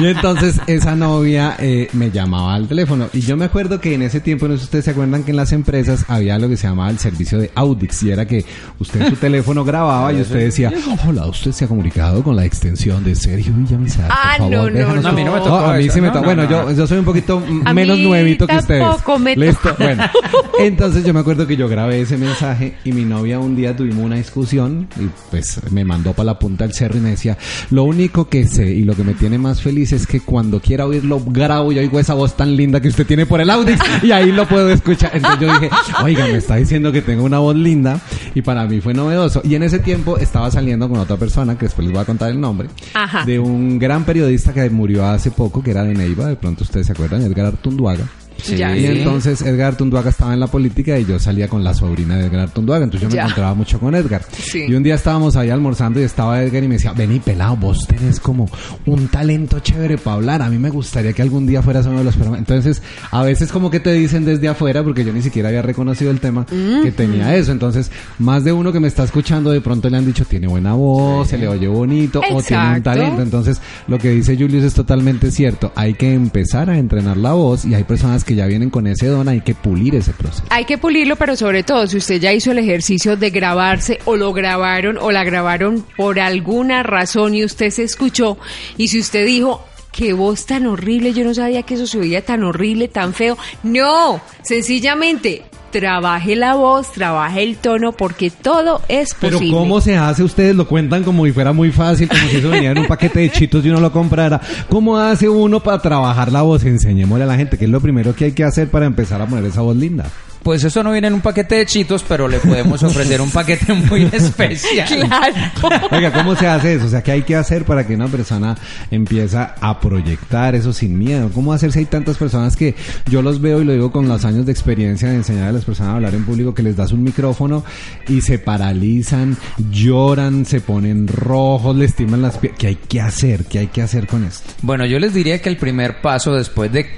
y 0.00 0.06
entonces 0.06 0.60
esa 0.66 0.94
novia 0.96 1.56
eh, 1.58 1.88
me 1.92 2.10
llamaba 2.10 2.54
al 2.54 2.66
teléfono. 2.68 3.08
Y 3.12 3.20
yo 3.20 3.36
me 3.36 3.44
acuerdo 3.44 3.80
que 3.80 3.94
en 3.94 4.02
ese 4.02 4.20
tiempo, 4.20 4.48
no 4.48 4.54
sé 4.54 4.60
si 4.60 4.64
ustedes 4.64 4.84
se 4.86 4.90
acuerdan 4.92 5.22
que 5.24 5.30
en 5.30 5.36
las 5.36 5.52
empresas 5.52 6.04
había 6.08 6.38
lo 6.38 6.48
que 6.48 6.56
se 6.56 6.66
llamaba 6.66 6.90
el 6.90 6.98
servicio 6.98 7.38
de 7.38 7.50
Audix. 7.54 8.02
Y 8.02 8.10
era 8.10 8.26
que 8.26 8.44
usted 8.78 9.02
en 9.02 9.10
su 9.10 9.16
teléfono 9.16 9.64
grababa 9.64 10.12
y 10.12 10.20
usted 10.20 10.38
decía, 10.40 10.72
hola, 11.06 11.26
usted 11.26 11.52
se 11.52 11.64
ha 11.64 11.68
comunicado 11.68 12.22
con 12.22 12.36
la 12.36 12.44
extensión 12.44 13.04
de 13.04 13.14
Sergio 13.14 13.52
Villamizar. 13.54 14.08
Por 14.08 14.16
Ah, 14.18 14.34
favor, 14.38 14.50
no, 14.52 14.70
no, 14.70 14.78
déjanos-". 14.78 15.02
no. 15.02 15.08
A 15.08 15.12
mí 15.12 15.24
no 15.24 15.32
me 15.32 15.38
tocó 15.40 15.56
a 15.56 15.76
mí 15.76 15.88
sí 15.90 16.00
me 16.00 16.08
No, 16.08 16.12
tocó. 16.14 16.26
no, 16.26 16.34
Bueno, 16.34 16.42
no. 16.44 16.70
yo, 16.70 16.76
yo 16.76 16.86
soy 16.86 16.98
un 16.98 17.04
poquito 17.04 17.40
menos 17.74 17.98
nuevito 17.98 18.46
que 18.46 18.56
ustedes. 18.56 18.82
tampoco 18.82 19.18
me 19.18 19.36
Listo. 19.36 19.74
Bueno, 19.78 20.04
entonces 20.72 21.04
yo 21.04 21.12
me 21.12 21.20
acuerdo 21.20 21.46
que 21.46 21.54
yo 21.54 21.68
grabé 21.68 22.00
ese 22.00 22.16
mensaje 22.16 22.72
y 22.82 22.92
mi 22.92 23.04
novia 23.04 23.38
un 23.38 23.54
día 23.54 23.76
tuvimos 23.76 24.06
una 24.06 24.16
discusión 24.16 24.88
y 24.98 25.06
pues 25.30 25.60
me 25.70 25.84
mandó 25.84 26.14
para 26.14 26.24
la 26.24 26.38
punta 26.38 26.64
del 26.64 26.72
cerro 26.72 26.96
y 26.96 27.00
me 27.00 27.10
decía, 27.10 27.36
lo 27.70 27.84
único 27.84 28.30
que 28.30 28.46
sé 28.46 28.70
y 28.70 28.82
lo 28.82 28.96
que 28.96 29.04
me 29.04 29.12
tiene 29.12 29.36
más 29.36 29.60
feliz 29.60 29.92
es 29.92 30.06
que 30.06 30.20
cuando 30.20 30.60
quiera 30.60 30.86
oírlo 30.86 31.20
grabo 31.26 31.72
y 31.72 31.78
oigo 31.78 32.00
esa 32.00 32.14
voz 32.14 32.38
tan 32.38 32.56
linda 32.56 32.80
que 32.80 32.88
usted 32.88 33.06
tiene 33.06 33.26
por 33.26 33.42
el 33.42 33.50
audio 33.50 33.76
y 34.02 34.12
ahí 34.12 34.32
lo 34.32 34.48
puedo 34.48 34.70
escuchar. 34.70 35.10
Entonces 35.14 35.40
yo 35.40 35.52
dije, 35.52 35.70
oiga, 36.02 36.26
me 36.26 36.38
está 36.38 36.56
diciendo 36.56 36.90
que 36.90 37.02
tengo 37.02 37.24
una 37.24 37.38
voz 37.38 37.54
linda 37.54 38.00
y 38.34 38.40
para 38.40 38.64
mí 38.64 38.80
fue 38.80 38.94
novedoso. 38.94 39.42
Y 39.44 39.54
en 39.54 39.64
ese 39.64 39.78
tiempo 39.78 40.16
estaba 40.16 40.50
saliendo 40.50 40.88
con 40.88 40.98
otra 41.00 41.18
persona 41.18 41.58
que 41.58 41.66
después 41.66 41.84
les 41.86 41.92
voy 41.92 42.02
a 42.02 42.06
contar 42.06 42.30
el 42.30 42.40
nombre 42.40 42.70
Ajá. 42.94 43.26
de 43.26 43.38
un 43.38 43.78
gran 43.78 44.04
periodista 44.04 44.54
que 44.54 44.70
murió 44.70 45.04
hace 45.04 45.30
poco 45.30 45.62
que 45.62 45.72
era 45.72 45.84
de 45.84 45.92
Neiva, 45.92 46.28
de 46.28 46.36
pronto 46.36 46.64
ustedes 46.64 46.86
se 46.86 46.92
acuerdan, 46.92 47.20
Edgar 47.20 47.44
Artunduaga. 47.44 48.08
Sí. 48.42 48.56
Y 48.56 48.86
entonces 48.86 49.42
Edgar 49.42 49.68
Artunduaga 49.68 50.10
estaba 50.10 50.34
en 50.34 50.40
la 50.40 50.46
política 50.46 50.98
y 50.98 51.04
yo 51.04 51.18
salía 51.18 51.48
con 51.48 51.62
la 51.64 51.74
sobrina 51.74 52.16
de 52.16 52.26
Edgar 52.26 52.40
Artunduaga, 52.40 52.84
entonces 52.84 53.02
yo 53.02 53.08
me 53.08 53.16
Ya. 53.16 53.22
encontraba 53.22 53.54
mucho 53.54 53.78
con 53.78 53.94
Edgar. 53.94 54.22
Sí. 54.36 54.64
Y 54.68 54.74
un 54.74 54.82
día 54.82 54.94
estábamos 54.96 55.36
ahí 55.36 55.50
almorzando 55.50 56.00
y 56.00 56.04
estaba 56.04 56.42
Edgar 56.42 56.62
y 56.64 56.68
me 56.68 56.74
decía, 56.74 56.92
vení 56.92 57.18
pelado, 57.20 57.56
vos 57.56 57.86
tenés 57.86 58.20
como 58.20 58.48
un 58.86 59.08
talento 59.08 59.60
chévere 59.60 59.98
para 59.98 60.14
hablar, 60.16 60.42
a 60.42 60.48
mí 60.50 60.58
me 60.58 60.70
gustaría 60.70 61.12
que 61.12 61.22
algún 61.22 61.46
día 61.46 61.62
fueras 61.62 61.86
uno 61.86 61.98
de 61.98 62.04
los 62.04 62.14
programas. 62.14 62.40
Entonces, 62.40 62.82
a 63.10 63.22
veces 63.22 63.50
como 63.52 63.70
que 63.70 63.80
te 63.80 63.92
dicen 63.92 64.24
desde 64.24 64.48
afuera, 64.48 64.82
porque 64.82 65.04
yo 65.04 65.12
ni 65.12 65.22
siquiera 65.22 65.48
había 65.48 65.62
reconocido 65.62 66.10
el 66.10 66.20
tema, 66.20 66.46
que 66.46 66.92
tenía 66.92 67.34
eso. 67.36 67.52
Entonces, 67.52 67.90
más 68.18 68.44
de 68.44 68.52
uno 68.52 68.72
que 68.72 68.80
me 68.80 68.88
está 68.88 69.04
escuchando 69.04 69.50
de 69.50 69.60
pronto 69.60 69.88
le 69.88 69.96
han 69.96 70.06
dicho, 70.06 70.24
tiene 70.24 70.46
buena 70.46 70.74
voz, 70.74 71.28
se 71.28 71.38
le 71.38 71.48
oye 71.48 71.68
bonito, 71.68 72.20
o 72.30 72.42
tiene 72.42 72.76
un 72.76 72.82
talento. 72.82 73.22
Entonces, 73.22 73.60
lo 73.88 73.98
que 73.98 74.10
dice 74.10 74.36
Julius 74.36 74.64
es 74.64 74.74
totalmente 74.74 75.30
cierto. 75.30 75.72
Hay 75.74 75.94
que 75.94 76.12
empezar 76.12 76.70
a 76.70 76.78
entrenar 76.78 77.16
la 77.16 77.32
voz 77.32 77.64
y 77.64 77.74
hay 77.74 77.84
personas 77.84 78.24
que 78.24 78.31
ya 78.34 78.46
vienen 78.46 78.70
con 78.70 78.86
ese 78.86 79.06
don, 79.06 79.28
hay 79.28 79.40
que 79.40 79.54
pulir 79.54 79.94
ese 79.94 80.12
proceso. 80.12 80.44
Hay 80.50 80.64
que 80.64 80.78
pulirlo, 80.78 81.16
pero 81.16 81.36
sobre 81.36 81.62
todo, 81.62 81.86
si 81.86 81.96
usted 81.96 82.20
ya 82.20 82.32
hizo 82.32 82.52
el 82.52 82.58
ejercicio 82.58 83.16
de 83.16 83.30
grabarse 83.30 83.98
o 84.04 84.16
lo 84.16 84.32
grabaron 84.32 84.98
o 84.98 85.10
la 85.12 85.24
grabaron 85.24 85.84
por 85.96 86.20
alguna 86.20 86.82
razón 86.82 87.34
y 87.34 87.44
usted 87.44 87.70
se 87.70 87.82
escuchó 87.82 88.38
y 88.76 88.88
si 88.88 89.00
usted 89.00 89.26
dijo, 89.26 89.64
qué 89.92 90.12
voz 90.12 90.46
tan 90.46 90.66
horrible, 90.66 91.12
yo 91.12 91.24
no 91.24 91.34
sabía 91.34 91.62
que 91.62 91.74
eso 91.74 91.86
se 91.86 91.98
oía 91.98 92.24
tan 92.24 92.42
horrible, 92.42 92.88
tan 92.88 93.12
feo. 93.12 93.38
No, 93.62 94.20
sencillamente 94.42 95.42
trabaje 95.70 96.36
la 96.36 96.54
voz, 96.54 96.92
trabaje 96.92 97.42
el 97.42 97.56
tono, 97.56 97.92
porque 97.92 98.30
todo 98.30 98.82
es 98.88 99.16
Pero 99.18 99.38
posible. 99.38 99.56
¿cómo 99.56 99.80
se 99.80 99.96
hace? 99.96 100.22
Ustedes 100.22 100.54
lo 100.54 100.68
cuentan 100.68 101.02
como 101.02 101.24
si 101.24 101.32
fuera 101.32 101.52
muy 101.52 101.72
fácil, 101.72 102.08
como 102.08 102.28
si 102.28 102.36
eso 102.36 102.50
venía 102.50 102.72
en 102.72 102.78
un 102.78 102.86
paquete 102.86 103.20
de 103.20 103.30
chitos 103.30 103.64
y 103.64 103.70
uno 103.70 103.80
lo 103.80 103.90
comprara. 103.90 104.40
¿Cómo 104.68 104.98
hace 104.98 105.28
uno 105.28 105.60
para 105.60 105.80
trabajar 105.80 106.30
la 106.30 106.42
voz? 106.42 106.64
Enseñémosle 106.64 107.24
a 107.24 107.28
la 107.28 107.36
gente 107.36 107.58
que 107.58 107.64
es 107.64 107.70
lo 107.70 107.80
primero 107.80 108.14
que 108.14 108.26
hay 108.26 108.32
que 108.32 108.44
hacer 108.44 108.68
para 108.68 108.86
empezar 108.86 109.20
a 109.22 109.26
poner 109.26 109.44
esa 109.46 109.62
voz 109.62 109.76
linda. 109.76 110.04
Pues 110.42 110.64
eso 110.64 110.82
no 110.82 110.92
viene 110.92 111.06
en 111.06 111.14
un 111.14 111.20
paquete 111.20 111.56
de 111.56 111.66
chitos, 111.66 112.04
pero 112.06 112.26
le 112.26 112.38
podemos 112.38 112.82
ofrecer 112.82 113.20
un 113.20 113.30
paquete 113.30 113.72
muy 113.90 114.08
especial. 114.12 114.88
Claro. 114.88 115.86
Oiga, 115.90 116.12
¿cómo 116.12 116.34
se 116.34 116.46
hace 116.46 116.74
eso? 116.74 116.86
O 116.86 116.88
sea, 116.88 117.02
¿qué 117.02 117.12
hay 117.12 117.22
que 117.22 117.36
hacer 117.36 117.64
para 117.64 117.86
que 117.86 117.94
una 117.94 118.08
persona 118.08 118.56
empieza 118.90 119.54
a 119.60 119.78
proyectar 119.78 120.54
eso 120.54 120.72
sin 120.72 120.98
miedo? 120.98 121.30
¿Cómo 121.32 121.52
hacer 121.52 121.72
si 121.72 121.80
hay 121.80 121.84
tantas 121.84 122.16
personas 122.16 122.56
que 122.56 122.74
yo 123.08 123.22
los 123.22 123.40
veo 123.40 123.60
y 123.60 123.64
lo 123.64 123.72
digo 123.72 123.92
con 123.92 124.08
los 124.08 124.24
años 124.24 124.46
de 124.46 124.52
experiencia 124.52 125.08
de 125.08 125.16
enseñar 125.16 125.48
a 125.48 125.52
las 125.52 125.64
personas 125.64 125.92
a 125.92 125.96
hablar 125.96 126.14
en 126.14 126.24
público 126.24 126.54
que 126.54 126.62
les 126.62 126.76
das 126.76 126.92
un 126.92 127.04
micrófono 127.04 127.64
y 128.08 128.20
se 128.20 128.38
paralizan, 128.38 129.36
lloran, 129.70 130.44
se 130.44 130.60
ponen 130.60 131.06
rojos, 131.06 131.76
les 131.76 131.94
timan 131.94 132.22
las 132.22 132.38
piernas? 132.38 132.58
¿Qué 132.58 132.66
hay 132.68 132.76
que 132.76 133.00
hacer? 133.00 133.44
¿Qué 133.44 133.60
hay 133.60 133.66
que 133.68 133.82
hacer 133.82 134.06
con 134.06 134.24
esto? 134.24 134.50
Bueno, 134.62 134.86
yo 134.86 134.98
les 134.98 135.14
diría 135.14 135.40
que 135.40 135.48
el 135.48 135.56
primer 135.56 136.00
paso 136.00 136.34
después 136.34 136.72
de 136.72 136.90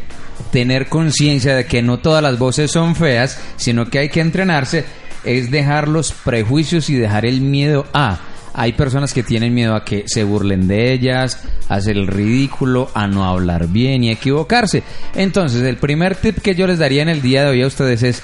tener 0.50 0.88
conciencia 0.88 1.54
de 1.56 1.66
que 1.66 1.82
no 1.82 1.98
todas 1.98 2.22
las 2.22 2.38
voces 2.38 2.70
son 2.70 2.96
feas, 2.96 3.40
sino 3.56 3.86
que 3.86 3.98
hay 3.98 4.08
que 4.08 4.20
entrenarse, 4.20 4.84
es 5.24 5.50
dejar 5.50 5.88
los 5.88 6.12
prejuicios 6.12 6.90
y 6.90 6.94
dejar 6.94 7.24
el 7.24 7.40
miedo 7.40 7.86
a. 7.92 8.20
Hay 8.54 8.72
personas 8.72 9.12
que 9.12 9.22
tienen 9.24 9.52
miedo 9.52 9.74
a 9.74 9.84
que 9.84 10.04
se 10.06 10.22
burlen 10.24 10.68
de 10.68 10.92
ellas, 10.92 11.42
a 11.68 11.74
hacer 11.74 11.96
el 11.96 12.06
ridículo, 12.06 12.88
a 12.94 13.06
no 13.08 13.24
hablar 13.24 13.66
bien 13.68 14.04
y 14.04 14.10
a 14.10 14.12
equivocarse. 14.12 14.82
Entonces, 15.14 15.62
el 15.62 15.76
primer 15.76 16.14
tip 16.14 16.38
que 16.38 16.54
yo 16.54 16.66
les 16.68 16.78
daría 16.78 17.02
en 17.02 17.08
el 17.08 17.20
día 17.20 17.42
de 17.42 17.50
hoy 17.50 17.62
a 17.62 17.66
ustedes 17.66 18.02
es 18.04 18.22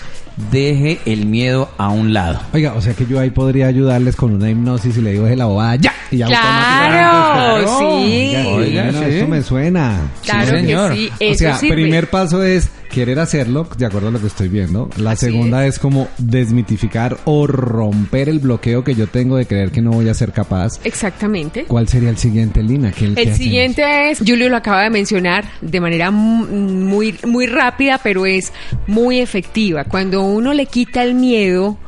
deje 0.53 1.01
el 1.05 1.27
miedo 1.27 1.69
a 1.77 1.88
un 1.90 2.14
lado. 2.14 2.40
Oiga, 2.55 2.73
o 2.75 2.81
sea 2.81 2.95
que 2.95 3.05
yo 3.07 3.19
ahí 3.21 3.31
podría 3.31 3.66
ayudarles 3.66 4.14
con 4.16 4.33
una 4.33 4.49
hipnosis 4.49 4.97
y 4.97 5.03
le 5.03 5.12
digo 5.12 5.27
de 5.27 5.37
la 5.37 5.47
bobada 5.47 5.77
ya 5.77 5.93
y 6.11 6.19
ya 6.19 6.27
Claro, 6.29 7.66
automáticamente- 7.66 7.79
sí. 7.79 8.37
Oiga, 8.37 8.49
Oiga, 8.49 8.83
bueno, 8.85 8.99
sí. 9.01 9.05
esto 9.14 9.29
me 9.29 9.43
suena. 9.43 10.01
Claro 10.23 10.47
Sí, 10.47 10.53
que 10.53 10.59
señor. 10.61 10.93
O 10.93 11.35
sea, 11.35 11.55
sirve. 11.59 11.75
primer 11.75 12.09
paso 12.09 12.43
es 12.43 12.71
querer 12.92 13.18
hacerlo, 13.20 13.68
de 13.79 13.87
acuerdo 13.87 14.09
a 14.09 14.11
lo 14.11 14.20
que 14.20 14.26
estoy 14.26 14.48
viendo. 14.48 14.90
La 14.96 15.12
Así 15.12 15.26
segunda 15.26 15.66
es. 15.66 15.79
como 15.79 16.09
desmitificar 16.18 17.18
o 17.24 17.46
romper 17.46 18.29
el 18.29 18.38
bloqueo 18.40 18.83
que 18.85 18.94
yo 18.94 19.07
tengo 19.07 19.37
de 19.37 19.46
creer 19.46 19.70
que 19.70 19.81
no 19.81 19.92
voy 19.92 20.09
a 20.09 20.14
ser 20.14 20.33
capaz. 20.33 20.81
Exactamente. 20.85 21.64
¿Cuál 21.64 21.88
sería 21.88 22.11
el 22.11 22.16
siguiente, 22.18 22.62
Lina? 22.62 22.90
¿Qué- 22.92 23.00
qué 23.00 23.07
El 23.07 23.18
hacemos? 23.18 23.37
siguiente 23.38 24.11
es, 24.11 24.18
Julio 24.18 24.48
lo 24.48 24.57
acaba 24.57 24.83
de 24.83 24.90
mencionar 24.90 25.44
de 25.61 25.81
manera 25.81 26.11
mu- 26.11 26.46
muy, 26.46 27.16
muy 27.26 27.46
rápida, 27.46 28.00
pero 28.03 28.26
es 28.26 28.53
muy 28.87 29.18
efectiva. 29.20 29.85
Cuando 29.85 30.22
uno 30.24 30.53
le 30.53 30.66
quita 30.66 31.03
el 31.05 31.14
miedo 31.14 31.79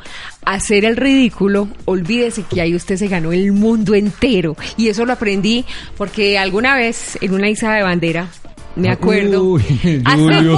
a 0.44 0.54
hacer 0.54 0.84
el 0.84 0.96
ridículo, 0.96 1.68
olvídese 1.84 2.42
que 2.42 2.60
ahí 2.60 2.74
usted 2.74 2.96
se 2.96 3.08
ganó 3.08 3.32
el 3.32 3.52
mundo 3.52 3.94
entero. 3.94 4.56
Y 4.76 4.88
eso 4.88 5.04
lo 5.04 5.12
aprendí 5.12 5.64
porque 5.96 6.38
alguna 6.38 6.74
vez 6.76 7.16
en 7.20 7.34
una 7.34 7.48
isla 7.48 7.74
de 7.74 7.82
bandera, 7.82 8.28
me 8.76 8.90
acuerdo, 8.90 9.42
Uy, 9.44 9.62
hace 10.04 10.16
Julio. 10.16 10.52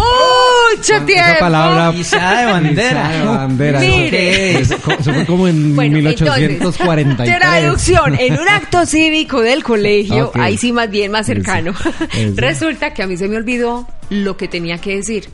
mucho 0.77 0.95
Esa 0.95 1.07
tiempo. 1.07 1.33
palabra. 1.41 1.93
Izada 1.97 2.41
de 2.41 2.53
bandera. 2.53 3.11
Izada 3.11 3.19
de 3.19 3.25
bandera. 3.25 3.81
Mire. 3.81 4.59
Eso, 4.61 4.77
fue 4.79 5.27
como 5.27 5.49
en 5.49 5.75
Bueno, 5.75 5.97
1843. 5.99 6.57
entonces, 7.01 7.39
traducción, 7.39 8.17
en 8.19 8.39
un 8.39 8.49
acto 8.49 8.87
cívico 8.87 9.41
del 9.41 9.63
colegio, 9.63 10.31
ahí 10.35 10.57
sí 10.57 10.73
más 10.73 10.91
bien 10.91 11.11
más 11.13 11.27
cercano, 11.27 11.73
Eso, 11.73 11.91
eso. 12.13 12.35
resulta 12.37 12.95
que 12.95 13.03
a 13.03 13.07
mí 13.07 13.17
se 13.17 13.29
me 13.29 13.37
olvidó 13.37 13.87
lo 14.11 14.37
que 14.37 14.49
tenía 14.49 14.79
que 14.79 14.97
decir. 14.97 15.29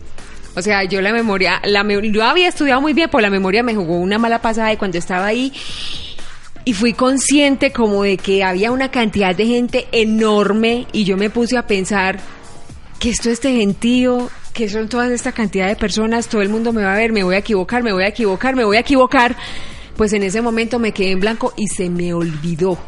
O 0.56 0.62
sea, 0.62 0.82
yo 0.84 1.00
la 1.00 1.12
memoria, 1.12 1.60
la 1.64 1.84
me- 1.84 2.10
yo 2.10 2.24
había 2.24 2.48
estudiado 2.48 2.80
muy 2.80 2.92
bien, 2.92 3.08
pero 3.10 3.20
la 3.20 3.30
memoria 3.30 3.62
me 3.62 3.74
jugó 3.74 3.98
una 3.98 4.18
mala 4.18 4.40
pasada 4.42 4.72
y 4.72 4.76
cuando 4.76 4.98
estaba 4.98 5.26
ahí 5.26 5.52
y 6.64 6.72
fui 6.74 6.92
consciente 6.92 7.72
como 7.72 8.02
de 8.02 8.16
que 8.18 8.42
había 8.44 8.70
una 8.72 8.90
cantidad 8.90 9.34
de 9.34 9.46
gente 9.46 9.86
enorme 9.92 10.86
y 10.92 11.04
yo 11.04 11.16
me 11.16 11.30
puse 11.30 11.56
a 11.56 11.66
pensar 11.66 12.18
que 13.00 13.08
esto 13.08 13.30
es 13.30 13.34
este 13.34 13.56
gentío, 13.56 14.30
que 14.52 14.68
son 14.68 14.88
toda 14.88 15.12
esta 15.12 15.32
cantidad 15.32 15.66
de 15.66 15.74
personas, 15.74 16.28
todo 16.28 16.42
el 16.42 16.50
mundo 16.50 16.70
me 16.72 16.82
va 16.82 16.92
a 16.92 16.98
ver, 16.98 17.12
me 17.12 17.24
voy 17.24 17.34
a 17.34 17.38
equivocar, 17.38 17.82
me 17.82 17.92
voy 17.92 18.04
a 18.04 18.08
equivocar, 18.08 18.54
me 18.54 18.62
voy 18.62 18.76
a 18.76 18.80
equivocar. 18.80 19.36
Pues 19.96 20.12
en 20.12 20.22
ese 20.22 20.42
momento 20.42 20.78
me 20.78 20.92
quedé 20.92 21.12
en 21.12 21.20
blanco 21.20 21.54
y 21.56 21.66
se 21.66 21.88
me 21.88 22.12
olvidó. 22.12 22.78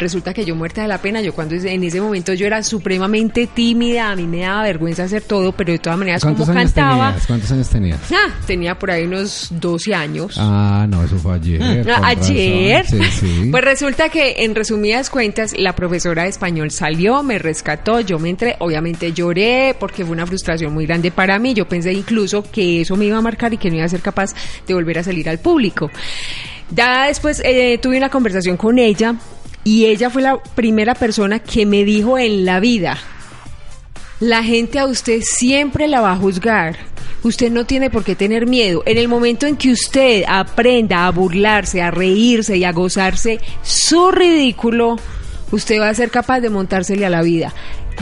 Resulta 0.00 0.32
que 0.32 0.46
yo 0.46 0.56
muerta 0.56 0.80
de 0.80 0.88
la 0.88 0.96
pena, 0.96 1.20
yo 1.20 1.34
cuando 1.34 1.54
en 1.56 1.84
ese 1.84 2.00
momento 2.00 2.32
yo 2.32 2.46
era 2.46 2.62
supremamente 2.62 3.46
tímida, 3.46 4.10
a 4.10 4.16
mí 4.16 4.26
me 4.26 4.38
daba 4.40 4.62
vergüenza 4.62 5.04
hacer 5.04 5.20
todo, 5.22 5.52
pero 5.52 5.72
de 5.72 5.78
todas 5.78 5.98
maneras 5.98 6.22
como 6.22 6.36
¿Cuántos 6.36 6.56
años 6.56 6.72
cantaba, 6.72 7.06
tenías? 7.08 7.26
¿Cuántos 7.26 7.52
años 7.52 7.68
tenías? 7.68 8.00
ah, 8.10 8.30
tenía 8.46 8.78
por 8.78 8.90
ahí 8.90 9.04
unos 9.04 9.48
12 9.50 9.94
años. 9.94 10.36
Ah, 10.38 10.86
no, 10.88 11.04
eso 11.04 11.16
fue 11.18 11.34
ayer. 11.34 11.60
Ah, 11.90 12.00
Ayer. 12.02 12.82
razón. 12.82 13.02
Sí, 13.02 13.26
sí. 13.42 13.48
Pues 13.50 13.62
resulta 13.62 14.08
que 14.08 14.36
en 14.44 14.54
resumidas 14.54 15.10
cuentas 15.10 15.52
la 15.54 15.74
profesora 15.76 16.22
de 16.22 16.30
español 16.30 16.70
salió, 16.70 17.22
me 17.22 17.38
rescató, 17.38 18.00
yo 18.00 18.18
me 18.18 18.30
entré, 18.30 18.56
obviamente 18.60 19.12
lloré 19.12 19.76
porque 19.78 20.02
fue 20.06 20.12
una 20.12 20.26
frustración 20.26 20.72
muy 20.72 20.86
grande 20.86 21.10
para 21.10 21.38
mí, 21.38 21.52
yo 21.52 21.68
pensé 21.68 21.92
incluso 21.92 22.42
que 22.50 22.80
eso 22.80 22.96
me 22.96 23.04
iba 23.04 23.18
a 23.18 23.22
marcar 23.22 23.52
y 23.52 23.58
que 23.58 23.68
no 23.68 23.76
iba 23.76 23.84
a 23.84 23.88
ser 23.90 24.00
capaz 24.00 24.34
de 24.66 24.72
volver 24.72 24.98
a 24.98 25.02
salir 25.02 25.28
al 25.28 25.40
público. 25.40 25.90
Ya 26.70 27.06
después 27.08 27.42
eh, 27.44 27.78
tuve 27.82 27.98
una 27.98 28.08
conversación 28.08 28.56
con 28.56 28.78
ella 28.78 29.14
y 29.70 29.86
ella 29.86 30.10
fue 30.10 30.20
la 30.20 30.42
primera 30.42 30.96
persona 30.96 31.38
que 31.38 31.64
me 31.64 31.84
dijo 31.84 32.18
en 32.18 32.44
la 32.44 32.58
vida, 32.58 32.98
la 34.18 34.42
gente 34.42 34.80
a 34.80 34.86
usted 34.86 35.20
siempre 35.22 35.86
la 35.86 36.00
va 36.00 36.10
a 36.10 36.16
juzgar. 36.16 36.76
Usted 37.22 37.52
no 37.52 37.64
tiene 37.66 37.88
por 37.88 38.02
qué 38.02 38.16
tener 38.16 38.48
miedo. 38.48 38.82
En 38.84 38.98
el 38.98 39.06
momento 39.06 39.46
en 39.46 39.54
que 39.54 39.70
usted 39.70 40.24
aprenda 40.26 41.06
a 41.06 41.10
burlarse, 41.12 41.82
a 41.82 41.92
reírse 41.92 42.56
y 42.56 42.64
a 42.64 42.72
gozarse 42.72 43.38
su 43.62 44.10
ridículo, 44.10 44.98
usted 45.52 45.78
va 45.78 45.90
a 45.90 45.94
ser 45.94 46.10
capaz 46.10 46.40
de 46.40 46.50
montársele 46.50 47.06
a 47.06 47.10
la 47.10 47.22
vida. 47.22 47.54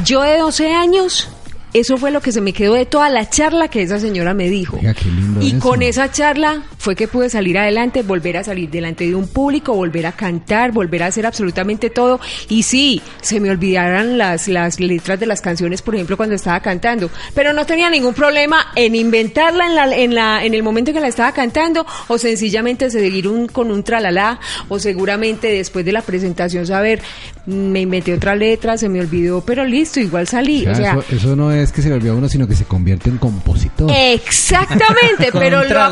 Yo 0.06 0.22
de 0.22 0.38
12 0.38 0.72
años, 0.72 1.28
eso 1.74 1.96
fue 1.98 2.10
lo 2.10 2.20
que 2.20 2.32
se 2.32 2.40
me 2.40 2.52
quedó 2.52 2.74
de 2.74 2.86
toda 2.86 3.08
la 3.10 3.28
charla 3.28 3.68
que 3.68 3.82
esa 3.82 3.98
señora 3.98 4.34
me 4.34 4.48
dijo. 4.48 4.76
Oiga, 4.78 4.94
qué 4.94 5.04
lindo 5.06 5.40
y 5.42 5.48
eso. 5.48 5.58
con 5.60 5.82
esa 5.82 6.10
charla 6.10 6.62
fue 6.78 6.96
que 6.96 7.08
pude 7.08 7.28
salir 7.30 7.58
adelante, 7.58 8.02
volver 8.02 8.36
a 8.38 8.44
salir 8.44 8.70
delante 8.70 9.06
de 9.06 9.14
un 9.14 9.28
público, 9.28 9.74
volver 9.74 10.06
a 10.06 10.12
cantar, 10.12 10.72
volver 10.72 11.02
a 11.02 11.06
hacer 11.06 11.26
absolutamente 11.26 11.90
todo. 11.90 12.20
Y 12.48 12.62
sí, 12.62 13.02
se 13.20 13.40
me 13.40 13.50
olvidaran 13.50 14.16
las, 14.18 14.48
las 14.48 14.80
letras 14.80 15.20
de 15.20 15.26
las 15.26 15.40
canciones, 15.40 15.82
por 15.82 15.94
ejemplo, 15.94 16.16
cuando 16.16 16.34
estaba 16.34 16.60
cantando. 16.60 17.10
Pero 17.34 17.52
no 17.52 17.66
tenía 17.66 17.90
ningún 17.90 18.14
problema 18.14 18.68
en 18.74 18.94
inventarla 18.94 19.66
en, 19.66 19.74
la, 19.74 19.96
en, 19.96 20.14
la, 20.14 20.44
en 20.44 20.54
el 20.54 20.62
momento 20.62 20.90
en 20.90 20.96
que 20.96 21.00
la 21.00 21.08
estaba 21.08 21.32
cantando 21.32 21.86
o 22.08 22.18
sencillamente 22.18 22.90
seguir 22.90 23.28
un, 23.28 23.46
con 23.46 23.70
un 23.70 23.82
tralala 23.82 24.40
o 24.68 24.78
seguramente 24.78 25.48
después 25.48 25.84
de 25.84 25.92
la 25.92 26.02
presentación 26.02 26.66
saber, 26.66 27.00
me 27.46 27.80
inventé 27.80 28.14
otra 28.14 28.34
letra, 28.34 28.76
se 28.78 28.88
me 28.88 29.00
olvidó, 29.00 29.42
pero 29.44 29.64
listo, 29.64 30.00
igual 30.00 30.26
salí. 30.26 30.66
O 30.66 30.72
O 30.72 30.74
sea, 30.74 30.92
sea, 30.94 31.00
eso, 31.00 31.16
eso 31.16 31.36
no 31.36 31.52
es 31.52 31.57
que 31.72 31.82
se 31.82 31.92
a 31.92 32.12
uno, 32.12 32.28
sino 32.28 32.46
que 32.46 32.54
se 32.54 32.64
convierte 32.64 33.10
en 33.10 33.18
compositor. 33.18 33.90
Exactamente, 33.90 35.30
pero 35.32 35.62
lo, 35.64 35.90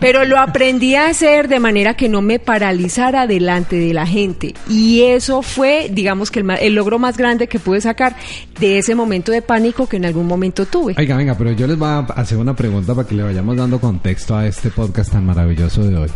pero 0.00 0.38
aprendí 0.38 0.94
a 0.94 1.08
hacer 1.08 1.48
de 1.48 1.60
manera 1.60 1.94
que 1.94 2.08
no 2.08 2.22
me 2.22 2.38
paralizara 2.38 3.26
delante 3.26 3.76
de 3.76 3.92
la 3.92 4.06
gente. 4.06 4.54
Y 4.68 5.02
eso 5.02 5.42
fue, 5.42 5.90
digamos 5.92 6.30
que 6.30 6.40
el, 6.40 6.50
el 6.50 6.74
logro 6.74 6.98
más 6.98 7.16
grande 7.16 7.46
que 7.46 7.58
pude 7.58 7.80
sacar 7.80 8.16
de 8.58 8.78
ese 8.78 8.94
momento 8.94 9.32
de 9.32 9.42
pánico 9.42 9.86
que 9.86 9.96
en 9.96 10.06
algún 10.06 10.26
momento 10.26 10.66
tuve. 10.66 10.94
Oiga, 10.96 11.16
venga, 11.16 11.36
pero 11.36 11.52
yo 11.52 11.66
les 11.66 11.78
voy 11.78 11.88
a 11.88 11.98
hacer 11.98 12.38
una 12.38 12.54
pregunta 12.54 12.94
para 12.94 13.06
que 13.06 13.14
le 13.14 13.22
vayamos 13.22 13.56
dando 13.56 13.80
contexto 13.80 14.36
a 14.36 14.46
este 14.46 14.70
podcast 14.70 15.12
tan 15.12 15.24
maravilloso 15.24 15.82
de 15.84 15.96
hoy. 15.96 16.08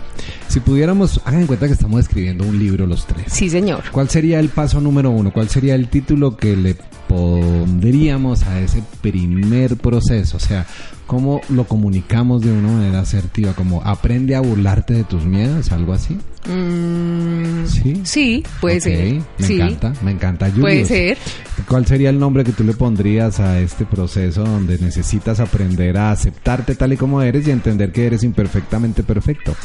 Si 0.48 0.61
pudiéramos, 0.61 1.20
hagan 1.24 1.42
en 1.42 1.46
cuenta 1.46 1.66
que 1.66 1.72
estamos 1.72 2.00
escribiendo 2.00 2.44
un 2.44 2.59
libro 2.59 2.87
los 2.87 3.06
tres. 3.06 3.26
Sí, 3.28 3.50
señor. 3.50 3.82
¿Cuál 3.90 4.09
sería 4.09 4.40
el 4.40 4.48
paso 4.48 4.80
número 4.80 5.11
uno? 5.11 5.32
¿Cuál 5.32 5.48
sería 5.48 5.74
el 5.74 5.88
título 5.88 6.37
que 6.37 6.56
le 6.56 6.76
pondríamos 7.16 8.42
a 8.42 8.61
ese 8.61 8.83
primer 9.00 9.76
proceso? 9.76 10.37
O 10.37 10.40
sea, 10.40 10.66
¿cómo 11.07 11.40
lo 11.49 11.64
comunicamos 11.64 12.42
de 12.42 12.53
una 12.53 12.69
manera 12.69 13.01
asertiva? 13.01 13.53
Como 13.55 13.83
aprende 13.83 14.35
a 14.37 14.40
burlarte 14.40 14.95
de 14.95 15.05
tus 15.05 15.25
miedos, 15.25 15.73
algo 15.73 15.92
así. 15.92 16.16
Mm, 16.49 17.66
Sí. 17.66 18.01
sí, 18.05 18.45
puede 18.61 18.81
ser. 18.81 19.14
Me 19.38 19.47
sí, 19.47 19.55
encanta, 19.55 19.92
me 20.03 20.11
encanta. 20.12 20.47
puede 20.49 20.61
Julius, 20.85 20.88
ser. 20.88 21.19
¿Cuál 21.69 21.87
sería 21.87 22.11
el 22.11 22.19
nombre 22.19 22.45
que 22.45 22.53
tú 22.53 22.62
le 22.62 22.73
pondrías 22.75 23.40
a 23.40 23.59
este 23.61 23.85
proceso 23.85 24.45
donde 24.45 24.79
necesitas 24.79 25.40
aprender 25.40 25.97
a 25.97 26.12
aceptarte 26.12 26.75
tal 26.77 26.92
y 26.92 26.97
como 26.97 27.21
eres 27.23 27.49
y 27.49 27.51
entender 27.51 27.90
que 27.90 28.07
eres 28.07 28.23
imperfectamente 28.23 29.03
perfecto? 29.03 29.57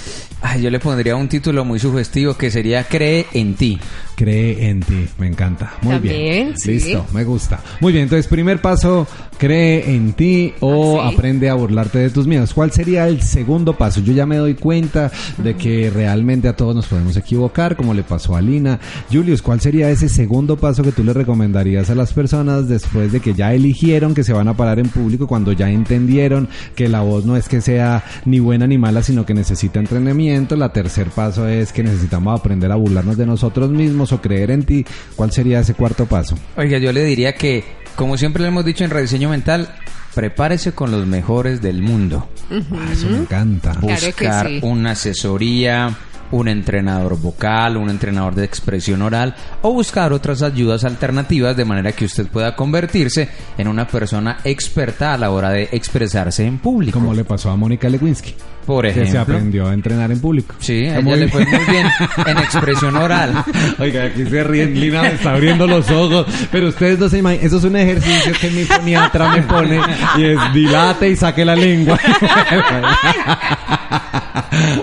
Ay, 0.42 0.64
yo 0.64 0.70
le 0.72 0.80
pondría 0.80 1.16
un 1.16 1.28
título 1.28 1.64
muy 1.66 1.78
sugestivo 1.80 2.36
que 2.36 2.50
sería 2.50 2.84
Cree 2.86 3.28
en 3.34 3.54
ti. 3.56 3.80
Cree 4.16 4.70
en 4.70 4.80
ti, 4.82 5.08
me 5.20 5.28
encanta. 5.28 5.74
Muy 5.82 5.94
También, 5.96 6.16
bien. 6.48 6.54
sí. 6.58 6.72
Listo, 6.74 7.06
me 7.14 7.24
gusta. 7.24 7.60
Muy 7.80 7.92
bien, 7.94 8.04
entonces 8.04 8.28
primer 8.28 8.60
paso, 8.62 9.08
cree 9.38 9.94
en 9.96 10.14
ti 10.14 10.54
o 10.62 11.00
Ah, 11.02 11.10
sí. 11.10 11.16
aprende 11.16 11.31
a 11.32 11.54
burlarte 11.54 12.00
de 12.00 12.10
tus 12.10 12.28
miedos. 12.28 12.54
¿Cuál 12.54 12.72
sería 12.72 13.08
el 13.08 13.22
segundo 13.22 13.78
paso? 13.78 14.02
Yo 14.02 14.14
ya 14.14 14.26
me 14.26 14.38
doy 14.38 14.56
cuenta 14.56 15.12
de 15.38 15.56
que 15.56 15.90
realmente 15.90 16.48
a 16.48 16.56
todos 16.56 16.76
nos 16.76 16.88
podemos 16.88 17.16
equivocar, 17.18 17.76
como 17.76 17.94
le 17.94 18.04
pasó 18.04 18.36
a 18.36 18.42
Lina. 18.42 18.80
Julius, 19.12 19.42
¿cuál 19.42 19.62
sería 19.62 19.90
ese 19.90 20.10
segundo 20.10 20.58
paso 20.58 20.84
que 20.84 20.92
tú 20.92 21.04
le 21.04 21.14
recomendarías 21.14 21.90
a 21.90 21.96
las 21.96 22.14
personas 22.14 22.68
después 22.68 23.12
de 23.12 23.20
que 23.20 23.34
ya 23.34 23.54
eligieron 23.54 24.14
que 24.14 24.24
se 24.24 24.34
van 24.34 24.48
a 24.48 24.56
parar 24.56 24.80
en 24.80 24.90
público, 24.90 25.28
cuando 25.28 25.52
ya 25.54 25.70
entendieron 25.70 26.50
que 26.76 26.90
la 26.90 27.02
voz 27.02 27.26
no 27.26 27.36
es 27.36 27.48
que 27.48 27.62
sea 27.62 28.04
ni 28.26 28.40
buena 28.40 28.68
ni 28.68 28.78
mala, 28.78 29.02
sino 29.04 29.26
que 29.26 29.34
necesita 29.34 29.80
entrenamiento? 29.80 30.56
La 30.56 30.74
tercer 30.74 31.08
paso 31.08 31.48
es 31.48 31.72
que 31.72 31.84
necesitamos 31.84 32.40
aprender 32.40 32.72
a 32.72 32.76
burlarnos 32.76 33.18
de 33.18 33.26
nosotros 33.26 33.70
mismos 33.70 34.12
o 34.12 34.22
creer 34.22 34.52
en 34.52 34.64
ti. 34.64 34.86
¿Cuál 35.16 35.32
sería 35.32 35.60
ese 35.60 35.74
cuarto 35.74 36.06
paso? 36.06 36.36
Oiga, 36.58 36.78
yo 36.78 36.92
le 36.92 37.04
diría 37.04 37.34
que, 37.34 37.64
como 37.96 38.18
siempre 38.18 38.42
le 38.42 38.50
hemos 38.50 38.66
dicho 38.66 38.84
en 38.84 38.90
Rediseño 38.90 39.30
Mental, 39.30 39.70
prepárese 40.14 40.74
con 40.74 40.92
los 40.92 41.06
mejores 41.06 41.62
del 41.62 41.82
mundo. 41.82 42.28
Ah, 42.52 42.90
eso 42.92 43.08
me 43.10 43.18
encanta. 43.20 43.72
Claro 43.72 43.88
Buscar 43.98 44.48
sí. 44.48 44.60
una 44.64 44.92
asesoría, 44.92 45.98
un 46.32 46.48
entrenador 46.48 47.20
vocal, 47.20 47.78
un 47.78 47.90
entrenador 47.90 48.36
de 48.36 48.46
expresión 48.46 49.02
oral 49.02 49.36
o 49.62 49.74
buscar 49.74 50.14
otras 50.14 50.42
ayudas 50.42 50.84
alternativas 50.84 51.56
de 51.56 51.66
manera 51.66 51.92
que 51.92 52.06
usted 52.06 52.28
pueda 52.28 52.56
convertirse 52.56 53.30
en 53.58 53.68
una 53.68 53.88
persona 53.88 54.40
experta 54.44 55.14
a 55.14 55.18
la 55.18 55.32
hora 55.32 55.50
de 55.50 55.70
expresarse 55.72 56.46
en 56.46 56.60
público. 56.60 57.00
Como 57.00 57.14
le 57.14 57.24
pasó 57.24 57.52
a 57.52 57.56
Mónica 57.56 57.90
Lewinsky. 57.90 58.36
Por 58.66 58.86
Que 58.86 58.94
se 58.94 59.02
ejemplo. 59.02 59.22
aprendió 59.22 59.68
a 59.68 59.74
entrenar 59.74 60.12
en 60.12 60.20
público. 60.22 60.56
Sí, 60.60 60.86
a 60.88 60.94
ella 61.00 61.02
muy 61.02 61.20
le 61.20 61.28
fue 61.30 61.44
bien. 61.46 61.58
muy 61.62 61.74
bien 61.74 61.88
en 62.28 62.38
expresión 62.38 62.96
oral. 62.96 63.44
Oiga, 63.80 64.04
aquí 64.06 64.26
se 64.26 64.44
ríen, 64.44 64.80
Lina 64.80 65.02
me 65.02 65.14
está 65.14 65.32
abriendo 65.34 65.66
los 65.68 65.90
ojos, 65.90 66.26
pero 66.52 66.68
ustedes 66.70 67.00
no 67.00 67.10
se 67.10 67.18
imaginan, 67.20 67.46
eso 67.46 67.58
es 67.58 67.64
un 67.64 67.76
ejercicio 67.76 68.34
que 68.40 68.50
mi 68.52 68.64
foniatra 68.66 69.30
me 69.36 69.42
pone 69.44 69.80
y 70.18 70.24
es 70.26 70.54
dilate 70.54 71.10
y 71.10 71.16
saque 71.16 71.44
la 71.44 71.56
lengua. 71.56 72.00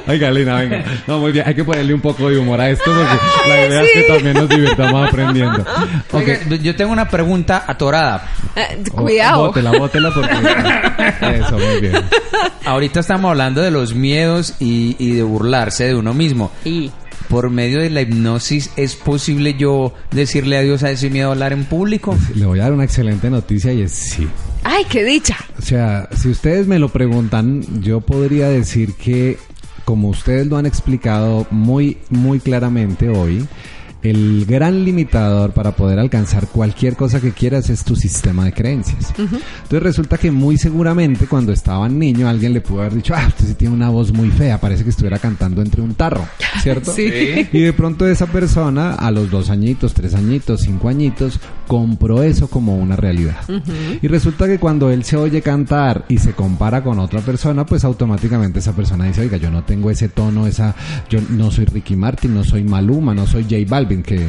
Oiga, 0.07 0.31
Lina, 0.31 0.55
venga. 0.57 0.83
No, 1.07 1.19
muy 1.19 1.33
bien, 1.33 1.45
hay 1.47 1.55
que 1.55 1.64
ponerle 1.64 1.93
un 1.95 2.01
poco 2.01 2.29
de 2.31 2.38
humor 2.38 2.61
a 2.61 2.71
esto 2.71 2.85
porque 2.91 3.49
la 3.49 3.67
idea 3.67 3.83
es 3.83 3.91
que 3.93 4.03
también 4.05 4.35
nos 4.35 4.49
divirtamos 4.49 5.09
aprendiendo. 5.09 5.61
Ok. 5.61 6.14
Oiga, 6.14 6.38
yo 6.62 6.75
tengo 6.77 6.93
una 6.93 7.09
pregunta 7.09 7.64
atorada. 7.67 8.27
Eh, 8.57 8.79
Oh, 8.93 9.03
cuidado. 9.03 9.47
Bótela, 9.47 9.71
bótela 9.73 10.11
porque... 10.12 10.35
Eso, 11.38 11.59
muy 11.59 11.81
bien. 11.81 11.93
Ahorita 12.68 13.00
estamos 13.00 13.31
hablando 13.31 13.62
de 13.62 13.70
los 13.70 13.94
miedos 13.94 14.54
y, 14.61 14.94
y 14.98 15.12
de 15.12 15.22
burlarse 15.22 15.85
de 15.85 15.94
uno 15.94 16.12
mismo. 16.12 16.50
Y 16.66 16.90
Por 17.28 17.48
medio 17.50 17.81
de 17.81 17.88
la 17.90 18.02
hipnosis, 18.02 18.70
¿es 18.76 18.94
posible 18.94 19.54
yo 19.59 19.92
decirle 20.11 20.57
adiós 20.59 20.83
a 20.83 20.90
ese 20.90 21.09
miedo 21.11 21.28
a 21.28 21.33
hablar 21.33 21.52
en 21.52 21.64
público? 21.64 22.16
Le 22.35 22.44
voy 22.46 22.59
a 22.61 22.64
dar 22.64 22.72
una 22.74 22.85
excelente 22.85 23.28
noticia 23.31 23.72
y 23.72 23.83
es 23.83 23.92
sí. 23.92 24.28
ay, 24.64 24.85
qué 24.88 25.02
dicha. 25.04 25.37
O 25.59 25.62
sea, 25.62 26.09
si 26.16 26.28
ustedes 26.28 26.66
me 26.66 26.78
lo 26.78 26.88
preguntan, 26.90 27.83
yo 27.83 28.00
podría 28.02 28.48
decir 28.48 28.94
que, 28.94 29.38
como 29.85 30.09
ustedes 30.09 30.46
lo 30.46 30.57
han 30.59 30.66
explicado 30.66 31.46
muy, 31.50 31.98
muy 32.11 32.38
claramente 32.40 33.09
hoy, 33.09 33.46
el 34.02 34.46
gran 34.46 34.84
limitador 34.84 35.52
para 35.52 35.72
poder 35.72 35.98
alcanzar 35.98 36.46
cualquier 36.48 36.96
cosa 36.96 37.20
que 37.20 37.32
quieras 37.32 37.68
es 37.70 37.84
tu 37.84 37.96
sistema 37.96 38.44
de 38.44 38.52
creencias. 38.52 39.12
Entonces 39.18 39.82
resulta 39.82 40.18
que 40.18 40.30
muy 40.30 40.56
seguramente 40.56 41.26
cuando 41.26 41.52
estaba 41.52 41.88
niño 41.88 42.28
alguien 42.28 42.52
le 42.52 42.61
pudo 42.61 42.80
haber 42.80 42.94
dicho, 42.94 43.14
ah, 43.14 43.26
usted 43.26 43.46
sí 43.46 43.54
tiene 43.54 43.74
una 43.74 43.90
voz 43.90 44.12
muy 44.12 44.30
fea, 44.30 44.61
parece 44.61 44.84
que 44.84 44.90
estuviera 44.90 45.18
cantando 45.18 45.62
entre 45.62 45.82
un 45.82 45.94
tarro, 45.94 46.26
¿cierto? 46.62 46.92
Sí. 46.92 47.48
Y 47.52 47.61
de 47.61 47.72
pronto 47.72 48.06
esa 48.06 48.26
persona 48.26 48.94
a 48.94 49.11
los 49.11 49.30
dos 49.30 49.50
añitos, 49.50 49.94
tres 49.94 50.14
añitos, 50.14 50.61
cinco 50.62 50.88
añitos, 50.88 51.40
compró 51.66 52.22
eso 52.22 52.48
como 52.48 52.76
una 52.76 52.96
realidad. 52.96 53.37
Y 54.00 54.08
resulta 54.08 54.46
que 54.46 54.58
cuando 54.58 54.90
él 54.90 55.04
se 55.04 55.16
oye 55.16 55.42
cantar 55.42 56.04
y 56.08 56.18
se 56.18 56.32
compara 56.32 56.82
con 56.82 56.98
otra 56.98 57.20
persona, 57.20 57.66
pues 57.66 57.84
automáticamente 57.84 58.61
esa 58.61 58.74
persona 58.74 59.04
dice, 59.04 59.22
oiga, 59.22 59.37
yo 59.37 59.50
no 59.50 59.64
tengo 59.64 59.90
ese 59.90 60.08
tono, 60.08 60.46
esa, 60.46 60.74
yo 61.11 61.20
no 61.30 61.50
soy 61.50 61.66
Ricky 61.66 61.96
Martin, 61.96 62.34
no 62.34 62.44
soy 62.44 62.64
Maluma, 62.64 63.14
no 63.14 63.26
soy 63.26 63.44
J 63.44 63.56
Balvin, 63.68 63.88
que 64.03 64.27